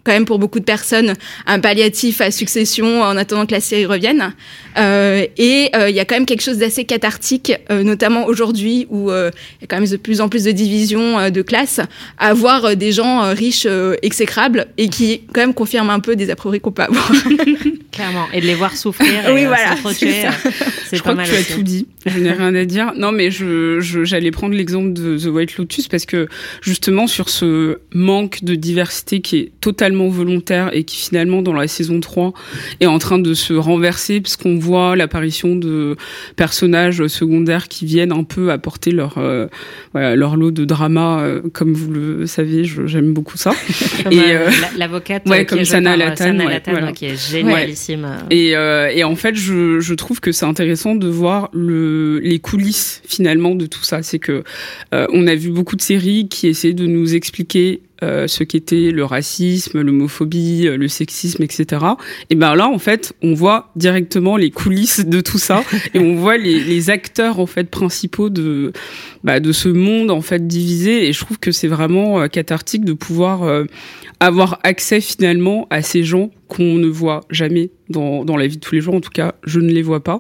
[0.09, 1.13] quand même pour beaucoup de personnes
[1.47, 4.33] un palliatif à succession en attendant que la série revienne.
[4.79, 8.87] Euh, et euh, il y a quand même quelque chose d'assez cathartique, euh, notamment aujourd'hui
[8.89, 11.81] où euh, il y a quand même de plus en plus de divisions de classe,
[12.17, 13.67] à voir des gens riches
[14.03, 17.13] exécrables et qui quand même confirment un peu des a priori qu'on peut avoir.
[17.99, 18.27] Clairement.
[18.33, 19.07] Et de les voir souffrir.
[19.29, 20.31] et, Oui, euh, voilà, c'est euh,
[20.93, 21.53] je pas crois mal que tu as aussi.
[21.55, 21.87] tout dit.
[22.07, 22.93] Je n'ai rien à dire.
[22.97, 26.29] Non, mais je, je- j'allais prendre l'exemple de The White Lotus parce que
[26.63, 31.67] justement sur ce manque de diversité qui est totalement volontaire et qui finalement dans la
[31.69, 32.33] saison 3
[32.81, 35.97] est en train de se renverser parce qu'on voit l'apparition de
[36.37, 39.47] personnages secondaires qui viennent un peu apporter leur euh,
[39.93, 43.53] voilà, leur lot de drama euh, comme vous le savez, je- j'aime beaucoup ça.
[44.11, 46.93] Et euh, l'avocate ouais, euh, qui comme Sana Sana ouais, voilà.
[46.93, 47.88] qui est génialissime.
[48.31, 52.39] Et, euh, et en fait, je, je trouve que c'est intéressant de voir le, les
[52.39, 54.03] coulisses finalement de tout ça.
[54.03, 54.45] C'est que
[54.95, 58.93] euh, on a vu beaucoup de séries qui essaient de nous expliquer euh, ce qu'était
[58.93, 61.85] le racisme, l'homophobie, euh, le sexisme, etc.
[62.31, 66.15] Et ben là, en fait, on voit directement les coulisses de tout ça et on
[66.15, 68.73] voit les, les acteurs en fait principaux de
[69.25, 71.09] bah, de ce monde en fait divisé.
[71.09, 73.65] Et je trouve que c'est vraiment euh, cathartique de pouvoir euh,
[74.21, 78.75] avoir accès finalement à ces gens qu'on ne voit jamais dans, la vie de tous
[78.75, 78.95] les jours.
[78.95, 80.19] En tout cas, je ne les vois pas.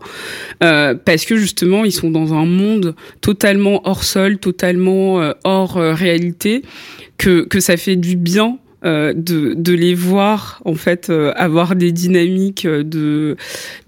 [0.62, 5.76] Euh, parce que justement, ils sont dans un monde totalement hors sol, totalement euh, hors
[5.76, 6.62] euh, réalité,
[7.16, 11.74] que, que ça fait du bien euh, de, de les voir en fait euh, avoir
[11.74, 13.36] des dynamiques de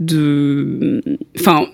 [0.00, 1.00] de
[1.38, 1.66] enfin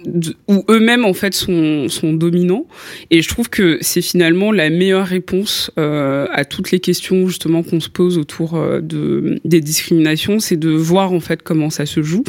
[0.48, 2.66] où eux-mêmes en fait sont sont dominants.
[3.10, 7.62] Et je trouve que c'est finalement la meilleure réponse euh, à toutes les questions justement
[7.62, 11.86] qu'on se pose autour euh, de des discriminations c'est de voir en fait comment ça
[11.86, 12.24] se joue.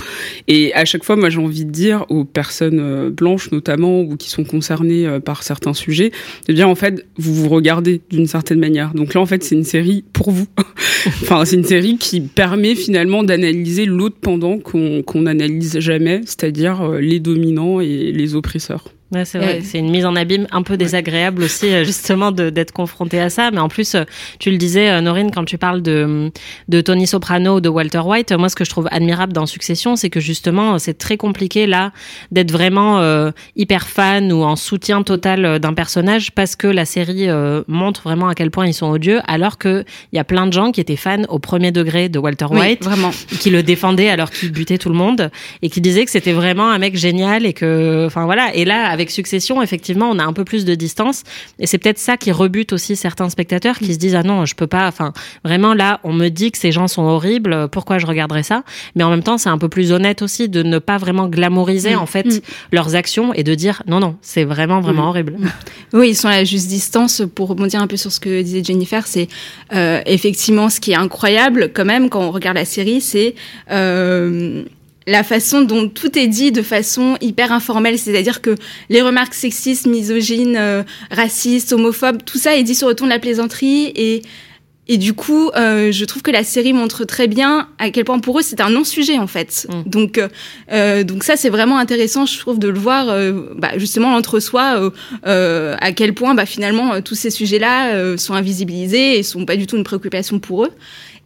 [0.48, 4.16] Et à chaque fois moi j'ai envie de dire aux personnes euh, blanches notamment ou
[4.16, 6.12] qui sont concernées par certains sujets
[6.48, 8.94] de dire en fait vous vous regardez d'une certaine manière.
[8.94, 10.48] Donc là en fait c'est une série pour vous
[11.08, 16.94] enfin c'est une série qui permet finalement d'analyser l'autre pendant qu'on qu'on n'analyse jamais c'est-à-dire
[16.94, 18.86] les dominants et les oppresseurs.
[19.14, 19.62] Ouais, c'est vrai.
[19.64, 23.52] C'est une mise en abîme un peu désagréable aussi, euh, justement, d'être confronté à ça.
[23.52, 24.04] Mais en plus, euh,
[24.38, 26.30] tu le disais, euh, Norine, quand tu parles de,
[26.68, 29.96] de Tony Soprano ou de Walter White, moi, ce que je trouve admirable dans Succession,
[29.96, 31.94] c'est que justement, c'est très compliqué là
[32.32, 33.02] d'être vraiment
[33.56, 37.28] hyper fan ou en soutien total d'un personnage parce que la série
[37.68, 40.54] montre vraiment à quel point ils sont odieux, alors que il y a plein de
[40.54, 44.30] gens qui étaient fans au premier degré de Walter White, vraiment, qui le défendaient alors
[44.30, 47.54] qu'il butait tout le monde et qui disaient que c'était vraiment un mec génial et
[47.54, 48.54] que, enfin voilà.
[48.54, 51.24] Et là, avec Succession, effectivement, on a un peu plus de distance.
[51.60, 54.56] Et c'est peut-être ça qui rebute aussi certains spectateurs qui se disent, ah non, je
[54.56, 58.08] peux pas, enfin, vraiment là, on me dit que ces gens sont horribles, pourquoi je
[58.08, 58.64] regarderais ça?
[58.96, 61.96] Mais en même temps, c'est un peu plus honnête aussi de ne pas vraiment glamouriser,
[61.96, 62.00] mm.
[62.00, 62.40] en fait, mm.
[62.72, 65.10] leurs actions et de dire, non, non, c'est vraiment, vraiment mm.
[65.10, 65.38] horrible.
[65.94, 67.22] Oui, ils sont à la juste distance.
[67.36, 69.28] Pour rebondir un peu sur ce que disait Jennifer, c'est
[69.74, 73.36] euh, effectivement ce qui est incroyable quand même quand on regarde la série, c'est
[73.72, 74.64] euh,
[75.08, 78.56] la façon dont tout est dit de façon hyper informelle, c'est-à-dire que
[78.90, 83.10] les remarques sexistes, misogynes, euh, racistes, homophobes, tout ça est dit sur le ton de
[83.10, 84.22] la plaisanterie et
[84.90, 88.20] et du coup, euh, je trouve que la série montre très bien à quel point
[88.20, 89.68] pour eux c'est un non-sujet en fait.
[89.70, 89.90] Mm.
[89.90, 90.22] Donc,
[90.72, 93.08] euh, donc ça c'est vraiment intéressant, je trouve, de le voir
[93.58, 94.90] bah, justement entre soi,
[95.24, 99.76] à quel point bah, finalement tous ces sujets-là sont invisibilisés et sont pas du tout
[99.76, 100.72] une préoccupation pour eux.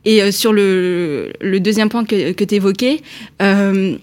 [0.06, 3.02] Et euh, sur le, le, deuxième point que, que tu évoquais,
[3.42, 3.98] euh,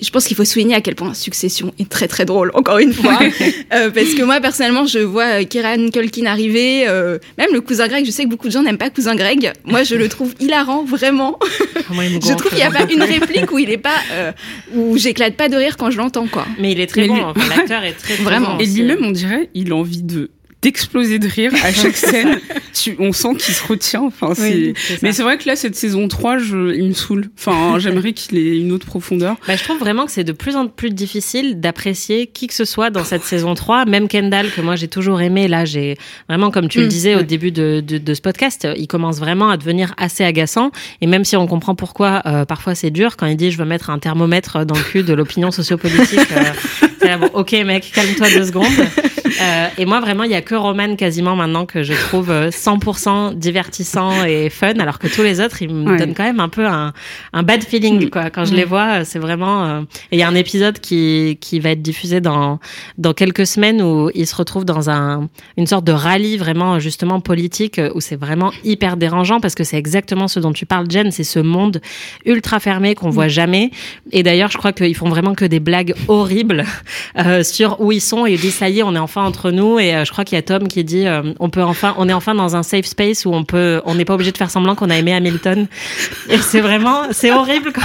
[0.00, 2.92] je pense qu'il faut souligner à quel point Succession est très très drôle, encore une
[2.92, 3.18] fois.
[3.72, 8.04] euh, parce que moi, personnellement, je vois Kieran Culkin arriver, euh, même le cousin Greg,
[8.04, 9.52] je sais que beaucoup de gens n'aiment pas cousin Greg.
[9.64, 11.38] Moi, je le trouve hilarant, vraiment.
[11.40, 14.32] Ah, je trouve qu'il n'y a pas une réplique où il est pas, euh,
[14.74, 16.46] où j'éclate pas de rire quand je l'entends, quoi.
[16.58, 18.58] Mais il est très bon, l'acteur est très, vraiment.
[18.58, 20.30] Et lui-même, on dirait, il a envie de
[20.66, 22.40] d'exploser de rire à chaque scène.
[22.98, 24.02] on sent qu'il se retient.
[24.02, 24.74] Enfin, c'est...
[25.00, 27.28] Mais c'est vrai que là, cette saison 3, je, il me saoule.
[27.38, 29.36] Enfin, j'aimerais qu'il ait une autre profondeur.
[29.46, 32.64] Bah, je trouve vraiment que c'est de plus en plus difficile d'apprécier qui que ce
[32.64, 33.84] soit dans cette saison 3.
[33.84, 35.46] Même Kendall, que moi j'ai toujours aimé.
[35.46, 35.96] Là, j'ai
[36.28, 36.88] vraiment, comme tu le mm.
[36.88, 40.72] disais au début de, de, de, ce podcast, il commence vraiment à devenir assez agaçant.
[41.00, 43.64] Et même si on comprend pourquoi, euh, parfois c'est dur quand il dit je veux
[43.64, 46.18] mettre un thermomètre dans le cul de l'opinion sociopolitique.
[47.04, 48.66] Euh, bon, ok mec, calme-toi deux secondes.
[49.40, 53.08] Euh, et moi, vraiment, il y a que Roman quasiment maintenant que je trouve 100%
[53.08, 56.48] euh, divertissant et fun, alors que tous les autres, ils me donnent quand même un
[56.48, 56.92] peu un,
[57.32, 58.30] un bad feeling, quoi.
[58.30, 59.64] Quand je les vois, c'est vraiment.
[59.64, 59.80] Euh,
[60.12, 62.58] il y a un épisode qui qui va être diffusé dans
[62.98, 67.20] dans quelques semaines où ils se retrouvent dans un une sorte de rallye vraiment justement
[67.20, 71.10] politique où c'est vraiment hyper dérangeant parce que c'est exactement ce dont tu parles, Jen.
[71.10, 71.80] C'est ce monde
[72.24, 73.70] ultra fermé qu'on voit jamais.
[74.12, 76.64] Et d'ailleurs, je crois qu'ils font vraiment que des blagues horribles
[77.18, 79.50] euh, sur où ils sont et ils disent ça y est, on est enfin entre
[79.50, 81.94] nous et euh, je crois qu'il y a Tom qui dit euh, on peut enfin
[81.98, 84.38] on est enfin dans un safe space où on peut on n'est pas obligé de
[84.38, 85.66] faire semblant qu'on a aimé Hamilton.
[86.28, 87.84] Et c'est vraiment c'est horrible quoi.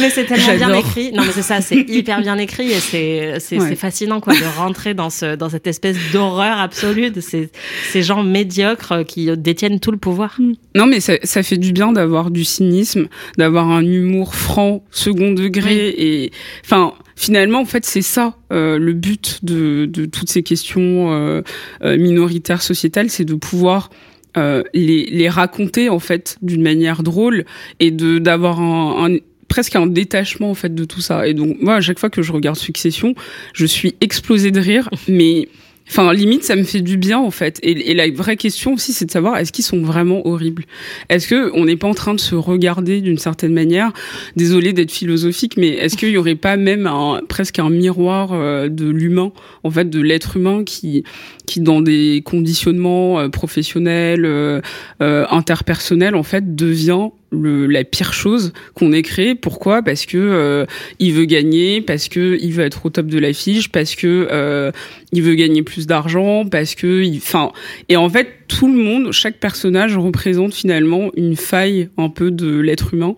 [0.00, 1.12] mais c'est tellement bien écrit.
[1.12, 4.94] Non mais c'est ça c'est hyper bien écrit et c'est c'est fascinant quoi de rentrer
[4.94, 7.50] dans ce dans cette espèce d'horreur absolue de ces
[7.90, 10.36] ces gens médiocres qui détiennent tout le pouvoir.
[10.38, 10.52] Mm.
[10.76, 15.32] non mais ça, ça fait du bien d'avoir du cynisme d'avoir un humour franc second
[15.32, 16.32] degré et
[16.64, 21.42] enfin finalement, en fait, c'est ça euh, le but de, de, toutes ces questions euh,
[21.82, 23.90] euh minoritaires sociétales, c'est de pouvoir
[24.36, 27.44] euh, les, les, raconter en fait d'une manière drôle
[27.80, 29.16] et de d'avoir un, un
[29.48, 31.26] presque un détachement en fait de tout ça.
[31.26, 33.14] Et donc moi, à chaque fois que je regarde Succession,
[33.52, 35.48] je suis explosée de rire, mais
[35.92, 37.58] Enfin, limite, ça me fait du bien en fait.
[37.62, 40.64] Et, la vraie question aussi, c'est de savoir est-ce qu'ils sont vraiment horribles?
[41.10, 43.92] Est-ce que on n'est pas en train de se regarder d'une certaine manière?
[44.34, 48.70] Désolé d'être philosophique, mais est-ce qu'il y aurait pas même un, presque un miroir euh,
[48.70, 49.32] de l'humain,
[49.64, 51.04] en fait, de l'être humain qui,
[51.44, 54.62] qui dans des conditionnements euh, professionnels, euh,
[54.98, 59.34] interpersonnels, en fait, devient le, la pire chose qu'on ait créée.
[59.34, 59.82] Pourquoi?
[59.82, 60.66] Parce que euh,
[60.98, 64.70] il veut gagner, parce que il veut être au top de l'affiche, parce que euh,
[65.12, 67.52] il veut gagner plus d'argent, parce que, enfin,
[67.88, 72.60] et en fait tout le monde, chaque personnage représente finalement une faille un peu de
[72.60, 73.16] l'être humain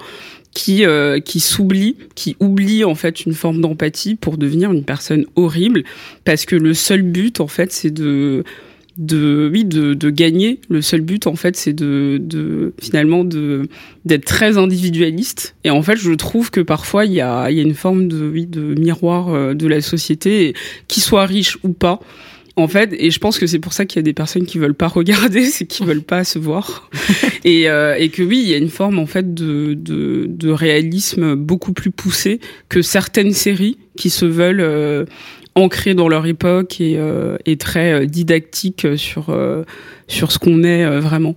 [0.55, 5.27] qui euh, qui s'oublie, qui oublie en fait une forme d'empathie pour devenir une personne
[5.35, 5.83] horrible,
[6.25, 8.45] parce que le seul but en fait c'est de
[8.97, 10.61] de oui de, de gagner.
[10.69, 13.69] Le seul but en fait c'est de, de finalement de
[14.05, 15.57] d'être très individualiste.
[15.65, 18.09] Et en fait je trouve que parfois il y a il y a une forme
[18.09, 20.55] de oui de miroir euh, de la société
[20.89, 22.01] qui soit riche ou pas
[22.57, 24.59] en fait, et je pense que c'est pour ça qu'il y a des personnes qui
[24.59, 26.89] veulent pas regarder, c'est qu'ils veulent pas se voir,
[27.45, 30.51] et, euh, et que oui, il y a une forme en fait de, de, de
[30.51, 35.05] réalisme beaucoup plus poussé que certaines séries qui se veulent euh,
[35.55, 39.65] ancrées dans leur époque et, euh, très euh, didactiques sur euh,
[40.09, 41.37] sur ce qu'on est vraiment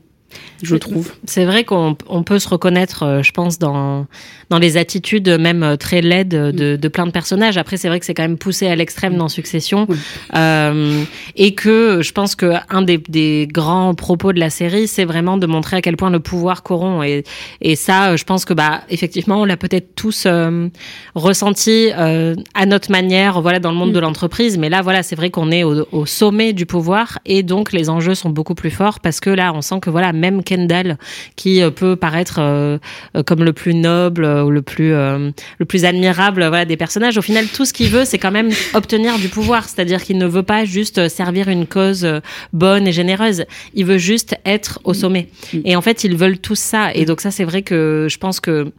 [0.64, 1.12] je trouve.
[1.26, 4.06] C'est vrai qu'on on peut se reconnaître, euh, je pense, dans,
[4.50, 7.58] dans les attitudes même euh, très laides de, de plein de personnages.
[7.58, 9.86] Après, c'est vrai que c'est quand même poussé à l'extrême dans Succession.
[9.90, 9.98] Oui.
[10.36, 11.04] Euh,
[11.36, 15.38] et que je pense que un des, des grands propos de la série, c'est vraiment
[15.38, 17.04] de montrer à quel point le pouvoir corrompt.
[17.06, 17.24] Et,
[17.62, 20.68] et ça, je pense que, bah, effectivement, on l'a peut-être tous euh,
[21.16, 24.58] ressenti euh, à notre manière, voilà, dans le monde de l'entreprise.
[24.58, 27.90] Mais là, voilà, c'est vrai qu'on est au, au sommet du pouvoir et donc les
[27.90, 30.98] enjeux sont beaucoup plus forts parce que là, on sent que, voilà, même Kendall,
[31.36, 32.78] qui euh, peut paraître euh,
[33.26, 37.18] comme le plus noble euh, ou le plus euh, le plus admirable, voilà, des personnages.
[37.18, 39.68] Au final, tout ce qu'il veut, c'est quand même obtenir du pouvoir.
[39.68, 42.08] C'est-à-dire qu'il ne veut pas juste servir une cause
[42.54, 43.46] bonne et généreuse.
[43.74, 45.28] Il veut juste être au sommet.
[45.66, 46.94] Et en fait, ils veulent tous ça.
[46.94, 48.72] Et donc ça, c'est vrai que je pense que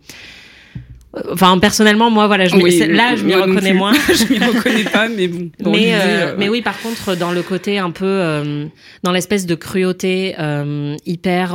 [1.33, 3.93] Enfin, personnellement, moi, voilà, je Oui, là, je m'y reconnais moins.
[4.09, 5.51] je m'y reconnais pas, mais bon.
[5.71, 8.67] Mais, euh, euh, mais oui, par contre, dans le côté un peu, euh,
[9.03, 11.55] dans l'espèce de cruauté euh, hyper,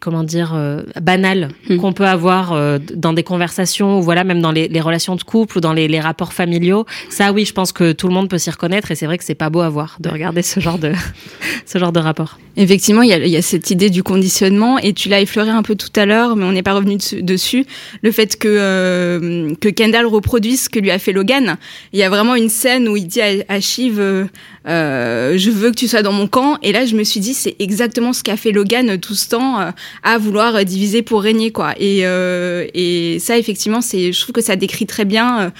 [0.00, 1.76] comment dire, euh, banale Hmm.
[1.76, 5.22] qu'on peut avoir euh, dans des conversations, ou voilà, même dans les, les relations de
[5.22, 6.86] couple ou dans les, les rapports familiaux.
[7.08, 9.24] Ça, oui, je pense que tout le monde peut s'y reconnaître, et c'est vrai que
[9.24, 10.92] c'est pas beau à voir de regarder ce genre de,
[11.66, 12.38] ce genre de rapport.
[12.56, 15.50] Effectivement, il y, a, il y a cette idée du conditionnement et tu l'as effleuré
[15.50, 17.64] un peu tout à l'heure, mais on n'est pas revenu dessus, dessus.
[18.02, 21.56] Le fait que euh, que Kendall reproduise ce que lui a fait Logan.
[21.94, 24.26] Il y a vraiment une scène où il dit à, à Shiv, euh,
[24.68, 26.58] euh, je veux que tu sois dans mon camp.
[26.62, 29.60] Et là, je me suis dit, c'est exactement ce qu'a fait Logan tout ce temps
[29.60, 29.70] euh,
[30.02, 31.74] à vouloir euh, diviser pour régner, quoi.
[31.78, 35.52] Et euh, et ça, effectivement, c'est, je trouve que ça décrit très bien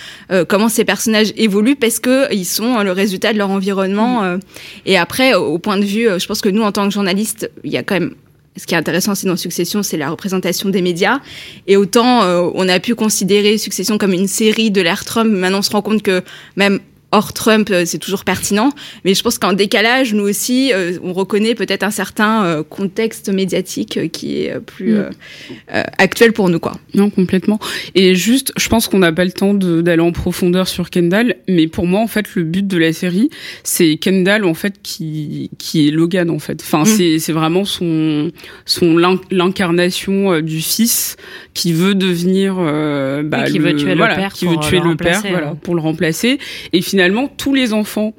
[0.48, 4.24] comment ces personnages évoluent parce que ils sont le résultat de leur environnement.
[4.24, 4.38] euh,
[4.86, 7.72] et après, au point de vue, je pense que nous, en tant que journalistes, il
[7.72, 8.14] y a quand même
[8.56, 11.20] ce qui est intéressant aussi dans Succession, c'est la représentation des médias.
[11.66, 15.60] Et autant euh, on a pu considérer Succession comme une série de l'ère Trump, maintenant
[15.60, 16.22] on se rend compte que
[16.56, 16.80] même
[17.12, 18.70] hors Trump, euh, c'est toujours pertinent.
[19.04, 23.28] Mais je pense qu'en décalage, nous aussi, euh, on reconnaît peut-être un certain euh, contexte
[23.28, 24.96] médiatique euh, qui est plus Mm.
[24.96, 25.10] euh,
[25.74, 26.72] euh, actuel pour nous, quoi.
[26.94, 27.58] Non, complètement.
[27.94, 31.66] Et juste, je pense qu'on n'a pas le temps d'aller en profondeur sur Kendall, mais
[31.68, 33.28] pour moi, en fait, le but de la série,
[33.62, 36.60] c'est Kendall, en fait, qui, qui est Logan, en fait.
[36.62, 36.86] Enfin, Mm.
[36.86, 38.30] c'est, c'est vraiment son,
[38.64, 41.16] son, l'in- l'incarnation euh, du fils
[41.54, 44.90] qui veut devenir, euh, bah, qui veut tuer le voilà, père qui veut tuer le
[44.90, 46.38] le, père, voilà, pour le remplacer.
[46.72, 47.01] Et finalement,
[47.36, 48.14] tous les enfants,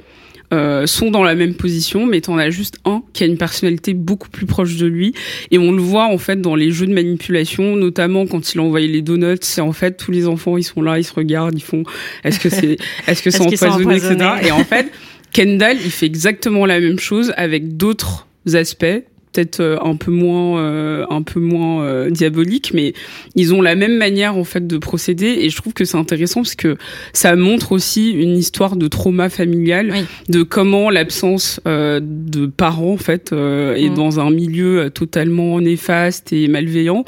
[0.54, 3.96] euh, sont dans la même position, mais t'en as juste un qui a une personnalité
[3.96, 5.16] beaucoup plus proche de lui.
[5.50, 8.62] Et on le voit en fait dans les jeux de manipulation, notamment quand il a
[8.62, 9.38] envoyé les donuts.
[9.42, 11.84] C'est en fait tous les enfants, ils sont là, ils se regardent, ils font
[12.24, 14.16] est-ce que c'est est-ce que c'est empoisonné, etc.
[14.44, 14.92] Et en fait,
[15.32, 18.86] Kendall, il fait exactement la même chose avec d'autres aspects
[19.34, 22.94] peut-être euh, un peu moins euh, un peu moins euh, diabolique mais
[23.36, 26.42] ils ont la même manière en fait de procéder et je trouve que c'est intéressant
[26.42, 26.78] parce que
[27.14, 30.06] ça montre aussi une histoire de trauma familial Oui.
[30.30, 33.96] de comment l'absence euh, de parents en fait euh, et Mm.
[33.96, 37.04] dans un milieu euh, totalement néfaste et malveillant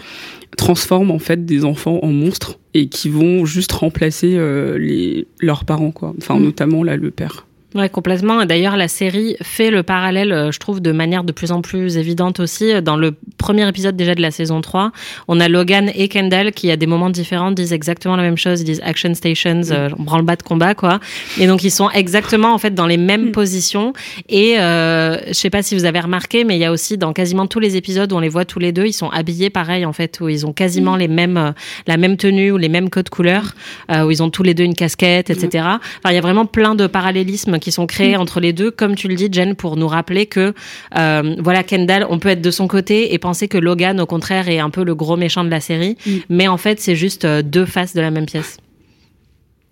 [0.58, 5.66] transforme en fait des enfants en monstres et qui vont juste remplacer euh, les leurs
[5.66, 6.44] parents quoi enfin Mm.
[6.44, 8.46] notamment là le père Ouais, complètement.
[8.46, 11.98] D'ailleurs, la série fait le parallèle, euh, je trouve, de manière de plus en plus
[11.98, 12.82] évidente aussi.
[12.82, 14.94] Dans le premier épisode déjà de la saison 3,
[15.28, 18.62] on a Logan et Kendall qui, à des moments différents, disent exactement la même chose.
[18.62, 21.02] Ils disent action stations, euh, branle-bas de combat, quoi.
[21.38, 23.92] Et donc, ils sont exactement, en fait, dans les mêmes positions.
[24.30, 27.12] Et euh, je sais pas si vous avez remarqué, mais il y a aussi dans
[27.12, 29.86] quasiment tous les épisodes où on les voit tous les deux, ils sont habillés pareil,
[29.86, 31.52] en fait, où ils ont quasiment les mêmes, euh,
[31.88, 33.54] la même tenue ou les mêmes codes couleurs,
[33.92, 35.66] où ils ont tous les deux une casquette, etc.
[35.66, 38.94] Enfin, il y a vraiment plein de parallélismes qui sont créés entre les deux, comme
[38.94, 40.54] tu le dis, Jen, pour nous rappeler que,
[41.00, 44.48] euh, voilà, Kendall, on peut être de son côté et penser que Logan, au contraire,
[44.50, 46.12] est un peu le gros méchant de la série, Mm.
[46.30, 48.58] mais en fait, c'est juste euh, deux faces de la même pièce.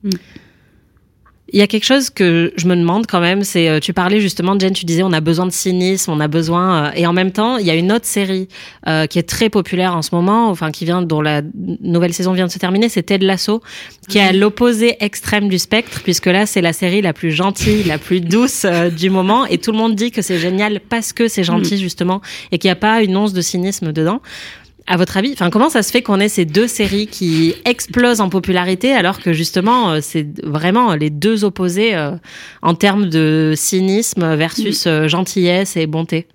[0.03, 0.09] Mm.
[1.53, 4.19] Il y a quelque chose que je me demande quand même, c'est euh, tu parlais
[4.19, 7.13] justement, Jen, tu disais on a besoin de cynisme, on a besoin, euh, et en
[7.13, 8.47] même temps il y a une autre série
[8.87, 12.33] euh, qui est très populaire en ce moment, enfin qui vient dont la nouvelle saison
[12.33, 13.61] vient de se terminer, c'est Ted Lasso,
[14.09, 17.83] qui est à l'opposé extrême du spectre, puisque là c'est la série la plus gentille,
[17.83, 21.13] la plus douce euh, du moment, et tout le monde dit que c'est génial parce
[21.13, 24.21] que c'est gentil justement, et qu'il n'y a pas une once de cynisme dedans.
[24.85, 28.19] À votre avis, enfin, comment ça se fait qu'on ait ces deux séries qui explosent
[28.19, 32.11] en popularité alors que justement euh, c'est vraiment les deux opposés euh,
[32.61, 36.27] en termes de cynisme versus euh, gentillesse et bonté?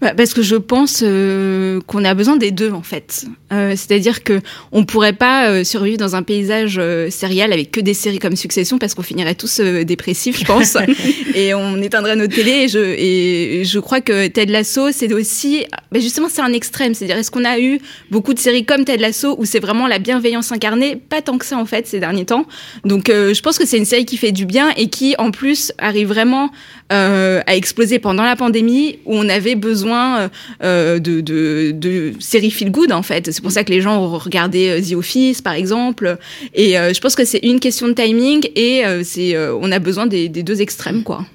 [0.00, 3.24] Bah, parce que je pense euh, qu'on a besoin des deux en fait.
[3.52, 6.80] Euh, C'est-à-dire que on pourrait pas euh, survivre dans un paysage
[7.10, 10.76] sérial avec que des séries comme Succession parce qu'on finirait tous dépressifs, je pense,
[11.34, 12.64] et on éteindrait nos télés.
[12.64, 16.94] Et je, et je crois que Ted Lasso, c'est aussi, bah, justement, c'est un extrême.
[16.94, 17.80] C'est-à-dire, est-ce qu'on a eu
[18.10, 20.96] beaucoup de séries comme Ted Lasso où c'est vraiment la bienveillance incarnée?
[20.96, 22.46] Pas tant que ça en fait ces derniers temps.
[22.84, 25.72] Donc, je pense que c'est une série qui fait du bien et qui, en plus,
[25.78, 26.50] arrive vraiment
[26.92, 30.30] euh, à exploser pendant la pandémie où on avait besoin
[30.62, 33.30] euh, de, de, de séries feel good en fait.
[33.30, 36.16] C'est pour ça que les gens ont regardé euh, The Office par exemple.
[36.54, 39.70] Et euh, je pense que c'est une question de timing et euh, c'est euh, on
[39.72, 41.26] a besoin des, des deux extrêmes quoi.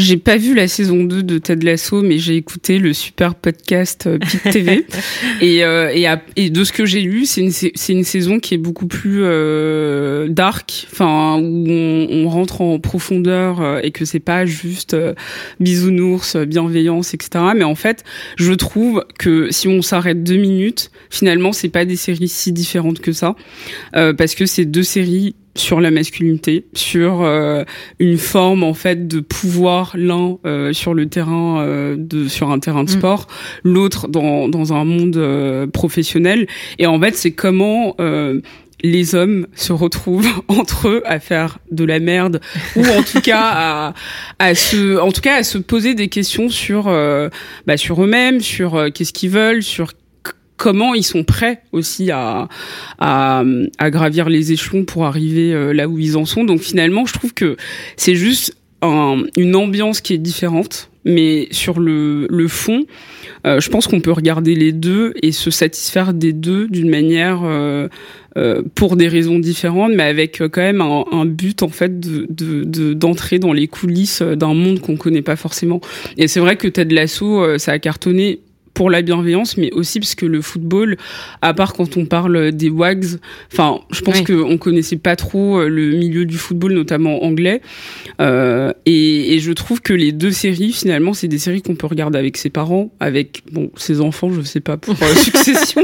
[0.00, 4.06] J'ai pas vu la saison 2 de Ted Lasso, mais j'ai écouté le super podcast
[4.06, 4.86] euh, Pit TV.
[5.40, 8.04] et, euh, et, à- et de ce que j'ai lu, c'est une, sa- c'est une
[8.04, 13.80] saison qui est beaucoup plus euh, dark, enfin où on, on rentre en profondeur euh,
[13.82, 15.14] et que c'est pas juste euh,
[15.58, 17.46] bisounours, bienveillance, etc.
[17.56, 18.04] Mais en fait,
[18.36, 23.00] je trouve que si on s'arrête deux minutes, finalement, c'est pas des séries si différentes
[23.00, 23.34] que ça,
[23.96, 27.64] euh, parce que c'est deux séries sur la masculinité, sur euh,
[27.98, 32.58] une forme en fait de pouvoir l'un euh, sur le terrain euh, de sur un
[32.58, 33.26] terrain de sport,
[33.64, 36.46] l'autre dans dans un monde euh, professionnel.
[36.78, 38.40] Et en fait c'est comment euh,
[38.82, 42.40] les hommes se retrouvent entre eux à faire de la merde
[42.76, 43.94] ou en tout cas à,
[44.38, 47.28] à se en tout cas à se poser des questions sur euh,
[47.66, 49.92] bah, sur eux-mêmes sur qu'est-ce qu'ils veulent sur
[50.58, 52.48] comment ils sont prêts aussi à,
[52.98, 53.42] à,
[53.78, 56.44] à gravir les échelons pour arriver euh, là où ils en sont.
[56.44, 57.56] Donc finalement, je trouve que
[57.96, 62.84] c'est juste un- une ambiance qui est différente, mais sur le, le fond,
[63.46, 67.40] euh, je pense qu'on peut regarder les deux et se satisfaire des deux d'une manière
[67.44, 67.88] euh,
[68.36, 71.98] euh, pour des raisons différentes, mais avec euh, quand même un, un but en fait
[72.00, 75.80] de de- d'entrer dans les coulisses d'un monde qu'on connaît pas forcément.
[76.16, 78.40] Et c'est vrai que Ted Lasso, ça a cartonné
[78.78, 80.98] pour la bienveillance, mais aussi parce que le football,
[81.42, 83.18] à part quand on parle des WAGs,
[83.52, 84.24] enfin, je pense Oui.
[84.24, 87.60] qu'on connaissait pas trop euh, le milieu du football, notamment anglais.
[88.20, 91.88] Euh, et, et je trouve que les deux séries, finalement, c'est des séries qu'on peut
[91.88, 95.82] regarder avec ses parents, avec bon ses enfants, je sais pas pour euh, Succession,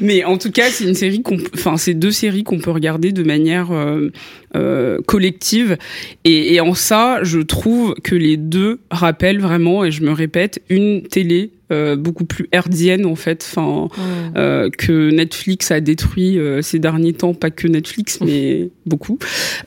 [0.00, 3.12] mais en tout cas, c'est une série qu'on, enfin, c'est deux séries qu'on peut regarder
[3.12, 4.10] de manière euh,
[4.56, 5.76] euh, collective.
[6.24, 10.60] Et, et en ça, je trouve que les deux rappellent vraiment, et je me répète,
[10.70, 13.88] une télé euh, beaucoup plus herdienne en fait, enfin
[14.36, 19.18] euh, que Netflix a détruit euh, ces derniers temps, pas que Netflix, mais beaucoup.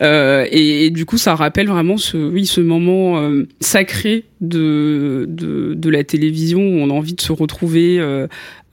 [0.02, 3.22] Et, et du coup, ça rappelle vraiment ce, oui, ce moment
[3.60, 8.00] sacré de, de de la télévision où on a envie de se retrouver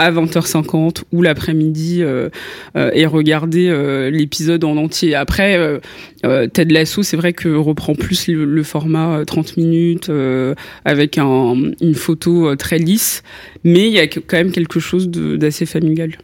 [0.02, 2.28] à 20h50 ou l'après-midi euh,
[2.76, 5.14] euh, et regarder euh, l'épisode en entier.
[5.14, 5.78] Après, euh,
[6.24, 10.54] euh, Ted Lasso, c'est vrai que reprend plus le, le format euh, 30 minutes euh,
[10.84, 13.22] avec un, une photo euh, très lisse,
[13.64, 16.18] mais il y a quand même quelque chose d'assez familial.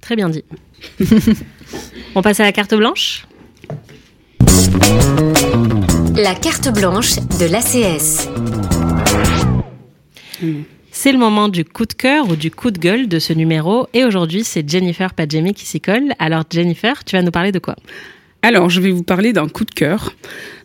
[0.00, 0.44] Très bien dit.
[2.14, 3.26] On passe à la carte blanche
[6.16, 8.28] La carte blanche de l'ACS.
[11.00, 13.86] C'est le moment du coup de cœur ou du coup de gueule de ce numéro.
[13.94, 16.12] Et aujourd'hui, c'est Jennifer Padjemi qui s'y colle.
[16.18, 17.76] Alors, Jennifer, tu vas nous parler de quoi?
[18.40, 20.14] Alors, je vais vous parler d'un coup de cœur.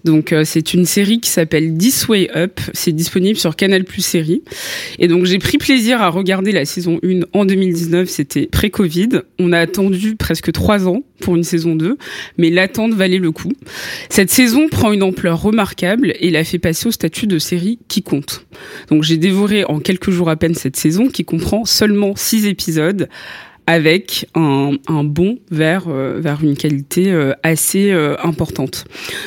[0.04, 2.60] Donc, euh, c'est une série qui s'appelle This Way Up.
[2.74, 4.44] C'est disponible sur Canal Plus Série.
[5.00, 8.08] Et donc, j'ai pris plaisir à regarder la saison 1 en 2019.
[8.08, 9.22] C'était pré-Covid.
[9.40, 11.98] On a attendu presque trois ans pour une saison 2,
[12.38, 13.54] mais l'attente valait le coup.
[14.10, 18.04] Cette saison prend une ampleur remarquable et la fait passer au statut de série qui
[18.04, 18.46] compte.
[18.90, 23.10] Donc, j'ai dévoré en quelques jours à peine cette saison qui comprend seulement six épisodes
[23.68, 28.86] avec un, un bond vers, euh, vers une qualité euh, assez euh, importante.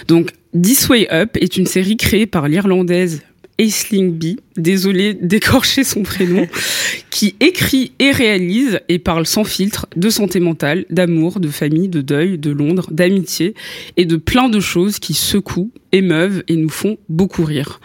[0.09, 3.23] Donc, This Way Up est une série créée par l'Irlandaise
[3.59, 6.47] Aisling B, désolée d'écorcher son prénom,
[7.11, 12.01] qui écrit et réalise et parle sans filtre de santé mentale, d'amour, de famille, de
[12.01, 13.55] deuil, de Londres, d'amitié
[13.97, 17.81] et de plein de choses qui secouent, émeuvent et nous font beaucoup rire.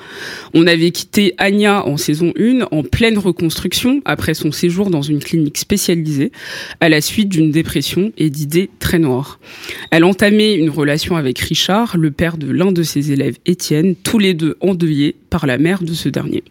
[0.54, 5.20] On avait quitté Anya en saison 1 en pleine reconstruction après son séjour dans une
[5.20, 6.32] clinique spécialisée
[6.80, 9.40] à la suite d'une dépression et d'idées très noires.
[9.92, 14.20] Elle entamait une relation avec Richard, le père de l'un de ses élèves Étienne, tous
[14.20, 16.44] les deux endeuillés par la mère de ce dernier.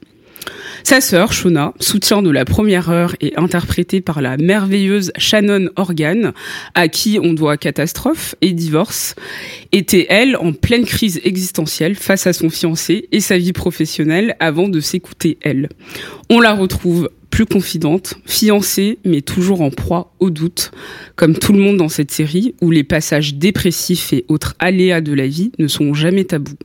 [0.83, 6.33] Sa sœur, Shona, soutien de la première heure et interprétée par la merveilleuse Shannon Organ,
[6.75, 9.15] à qui on doit catastrophe et divorce,
[9.73, 14.69] était elle en pleine crise existentielle face à son fiancé et sa vie professionnelle avant
[14.69, 15.69] de s'écouter elle.
[16.29, 20.73] On la retrouve plus confidente, fiancée mais toujours en proie au doute,
[21.15, 25.13] comme tout le monde dans cette série où les passages dépressifs et autres aléas de
[25.13, 26.57] la vie ne sont jamais tabous.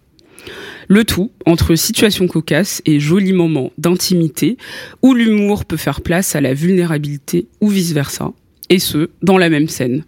[0.87, 4.57] Le tout entre situations cocasses et jolis moments d'intimité
[5.01, 8.33] où l'humour peut faire place à la vulnérabilité ou vice-versa,
[8.69, 10.03] et ce, dans la même scène.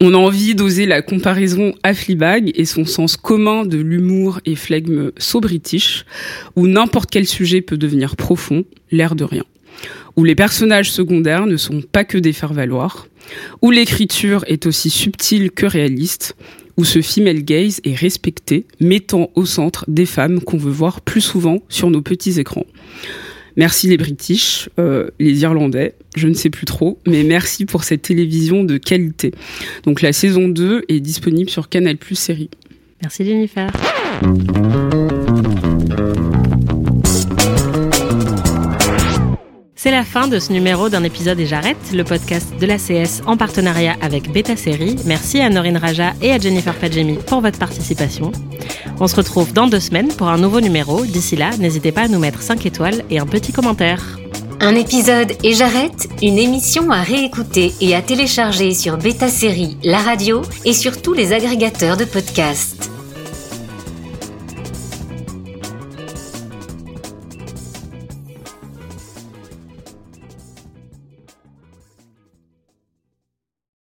[0.00, 4.54] On a envie d'oser la comparaison à Fleabag et son sens commun de l'humour et
[4.54, 5.40] flegme so
[6.54, 9.44] où n'importe quel sujet peut devenir profond, l'air de rien.
[10.16, 13.08] Où les personnages secondaires ne sont pas que des faire-valoir,
[13.62, 16.36] où l'écriture est aussi subtile que réaliste,
[16.76, 21.20] où ce female gaze est respecté, mettant au centre des femmes qu'on veut voir plus
[21.20, 22.66] souvent sur nos petits écrans.
[23.56, 28.02] Merci les British, euh, les Irlandais, je ne sais plus trop, mais merci pour cette
[28.02, 29.32] télévision de qualité.
[29.84, 32.50] Donc la saison 2 est disponible sur Canal Plus Série.
[33.02, 33.70] Merci Jennifer.
[39.86, 43.22] C'est la fin de ce numéro d'un épisode et j'arrête, le podcast de la CS
[43.24, 44.96] en partenariat avec Beta Série.
[45.04, 48.32] Merci à Norine Raja et à Jennifer Padjemi pour votre participation.
[48.98, 51.04] On se retrouve dans deux semaines pour un nouveau numéro.
[51.04, 54.02] D'ici là, n'hésitez pas à nous mettre 5 étoiles et un petit commentaire.
[54.58, 59.98] Un épisode et j'arrête, une émission à réécouter et à télécharger sur Beta Série, la
[59.98, 62.90] radio et sur tous les agrégateurs de podcasts.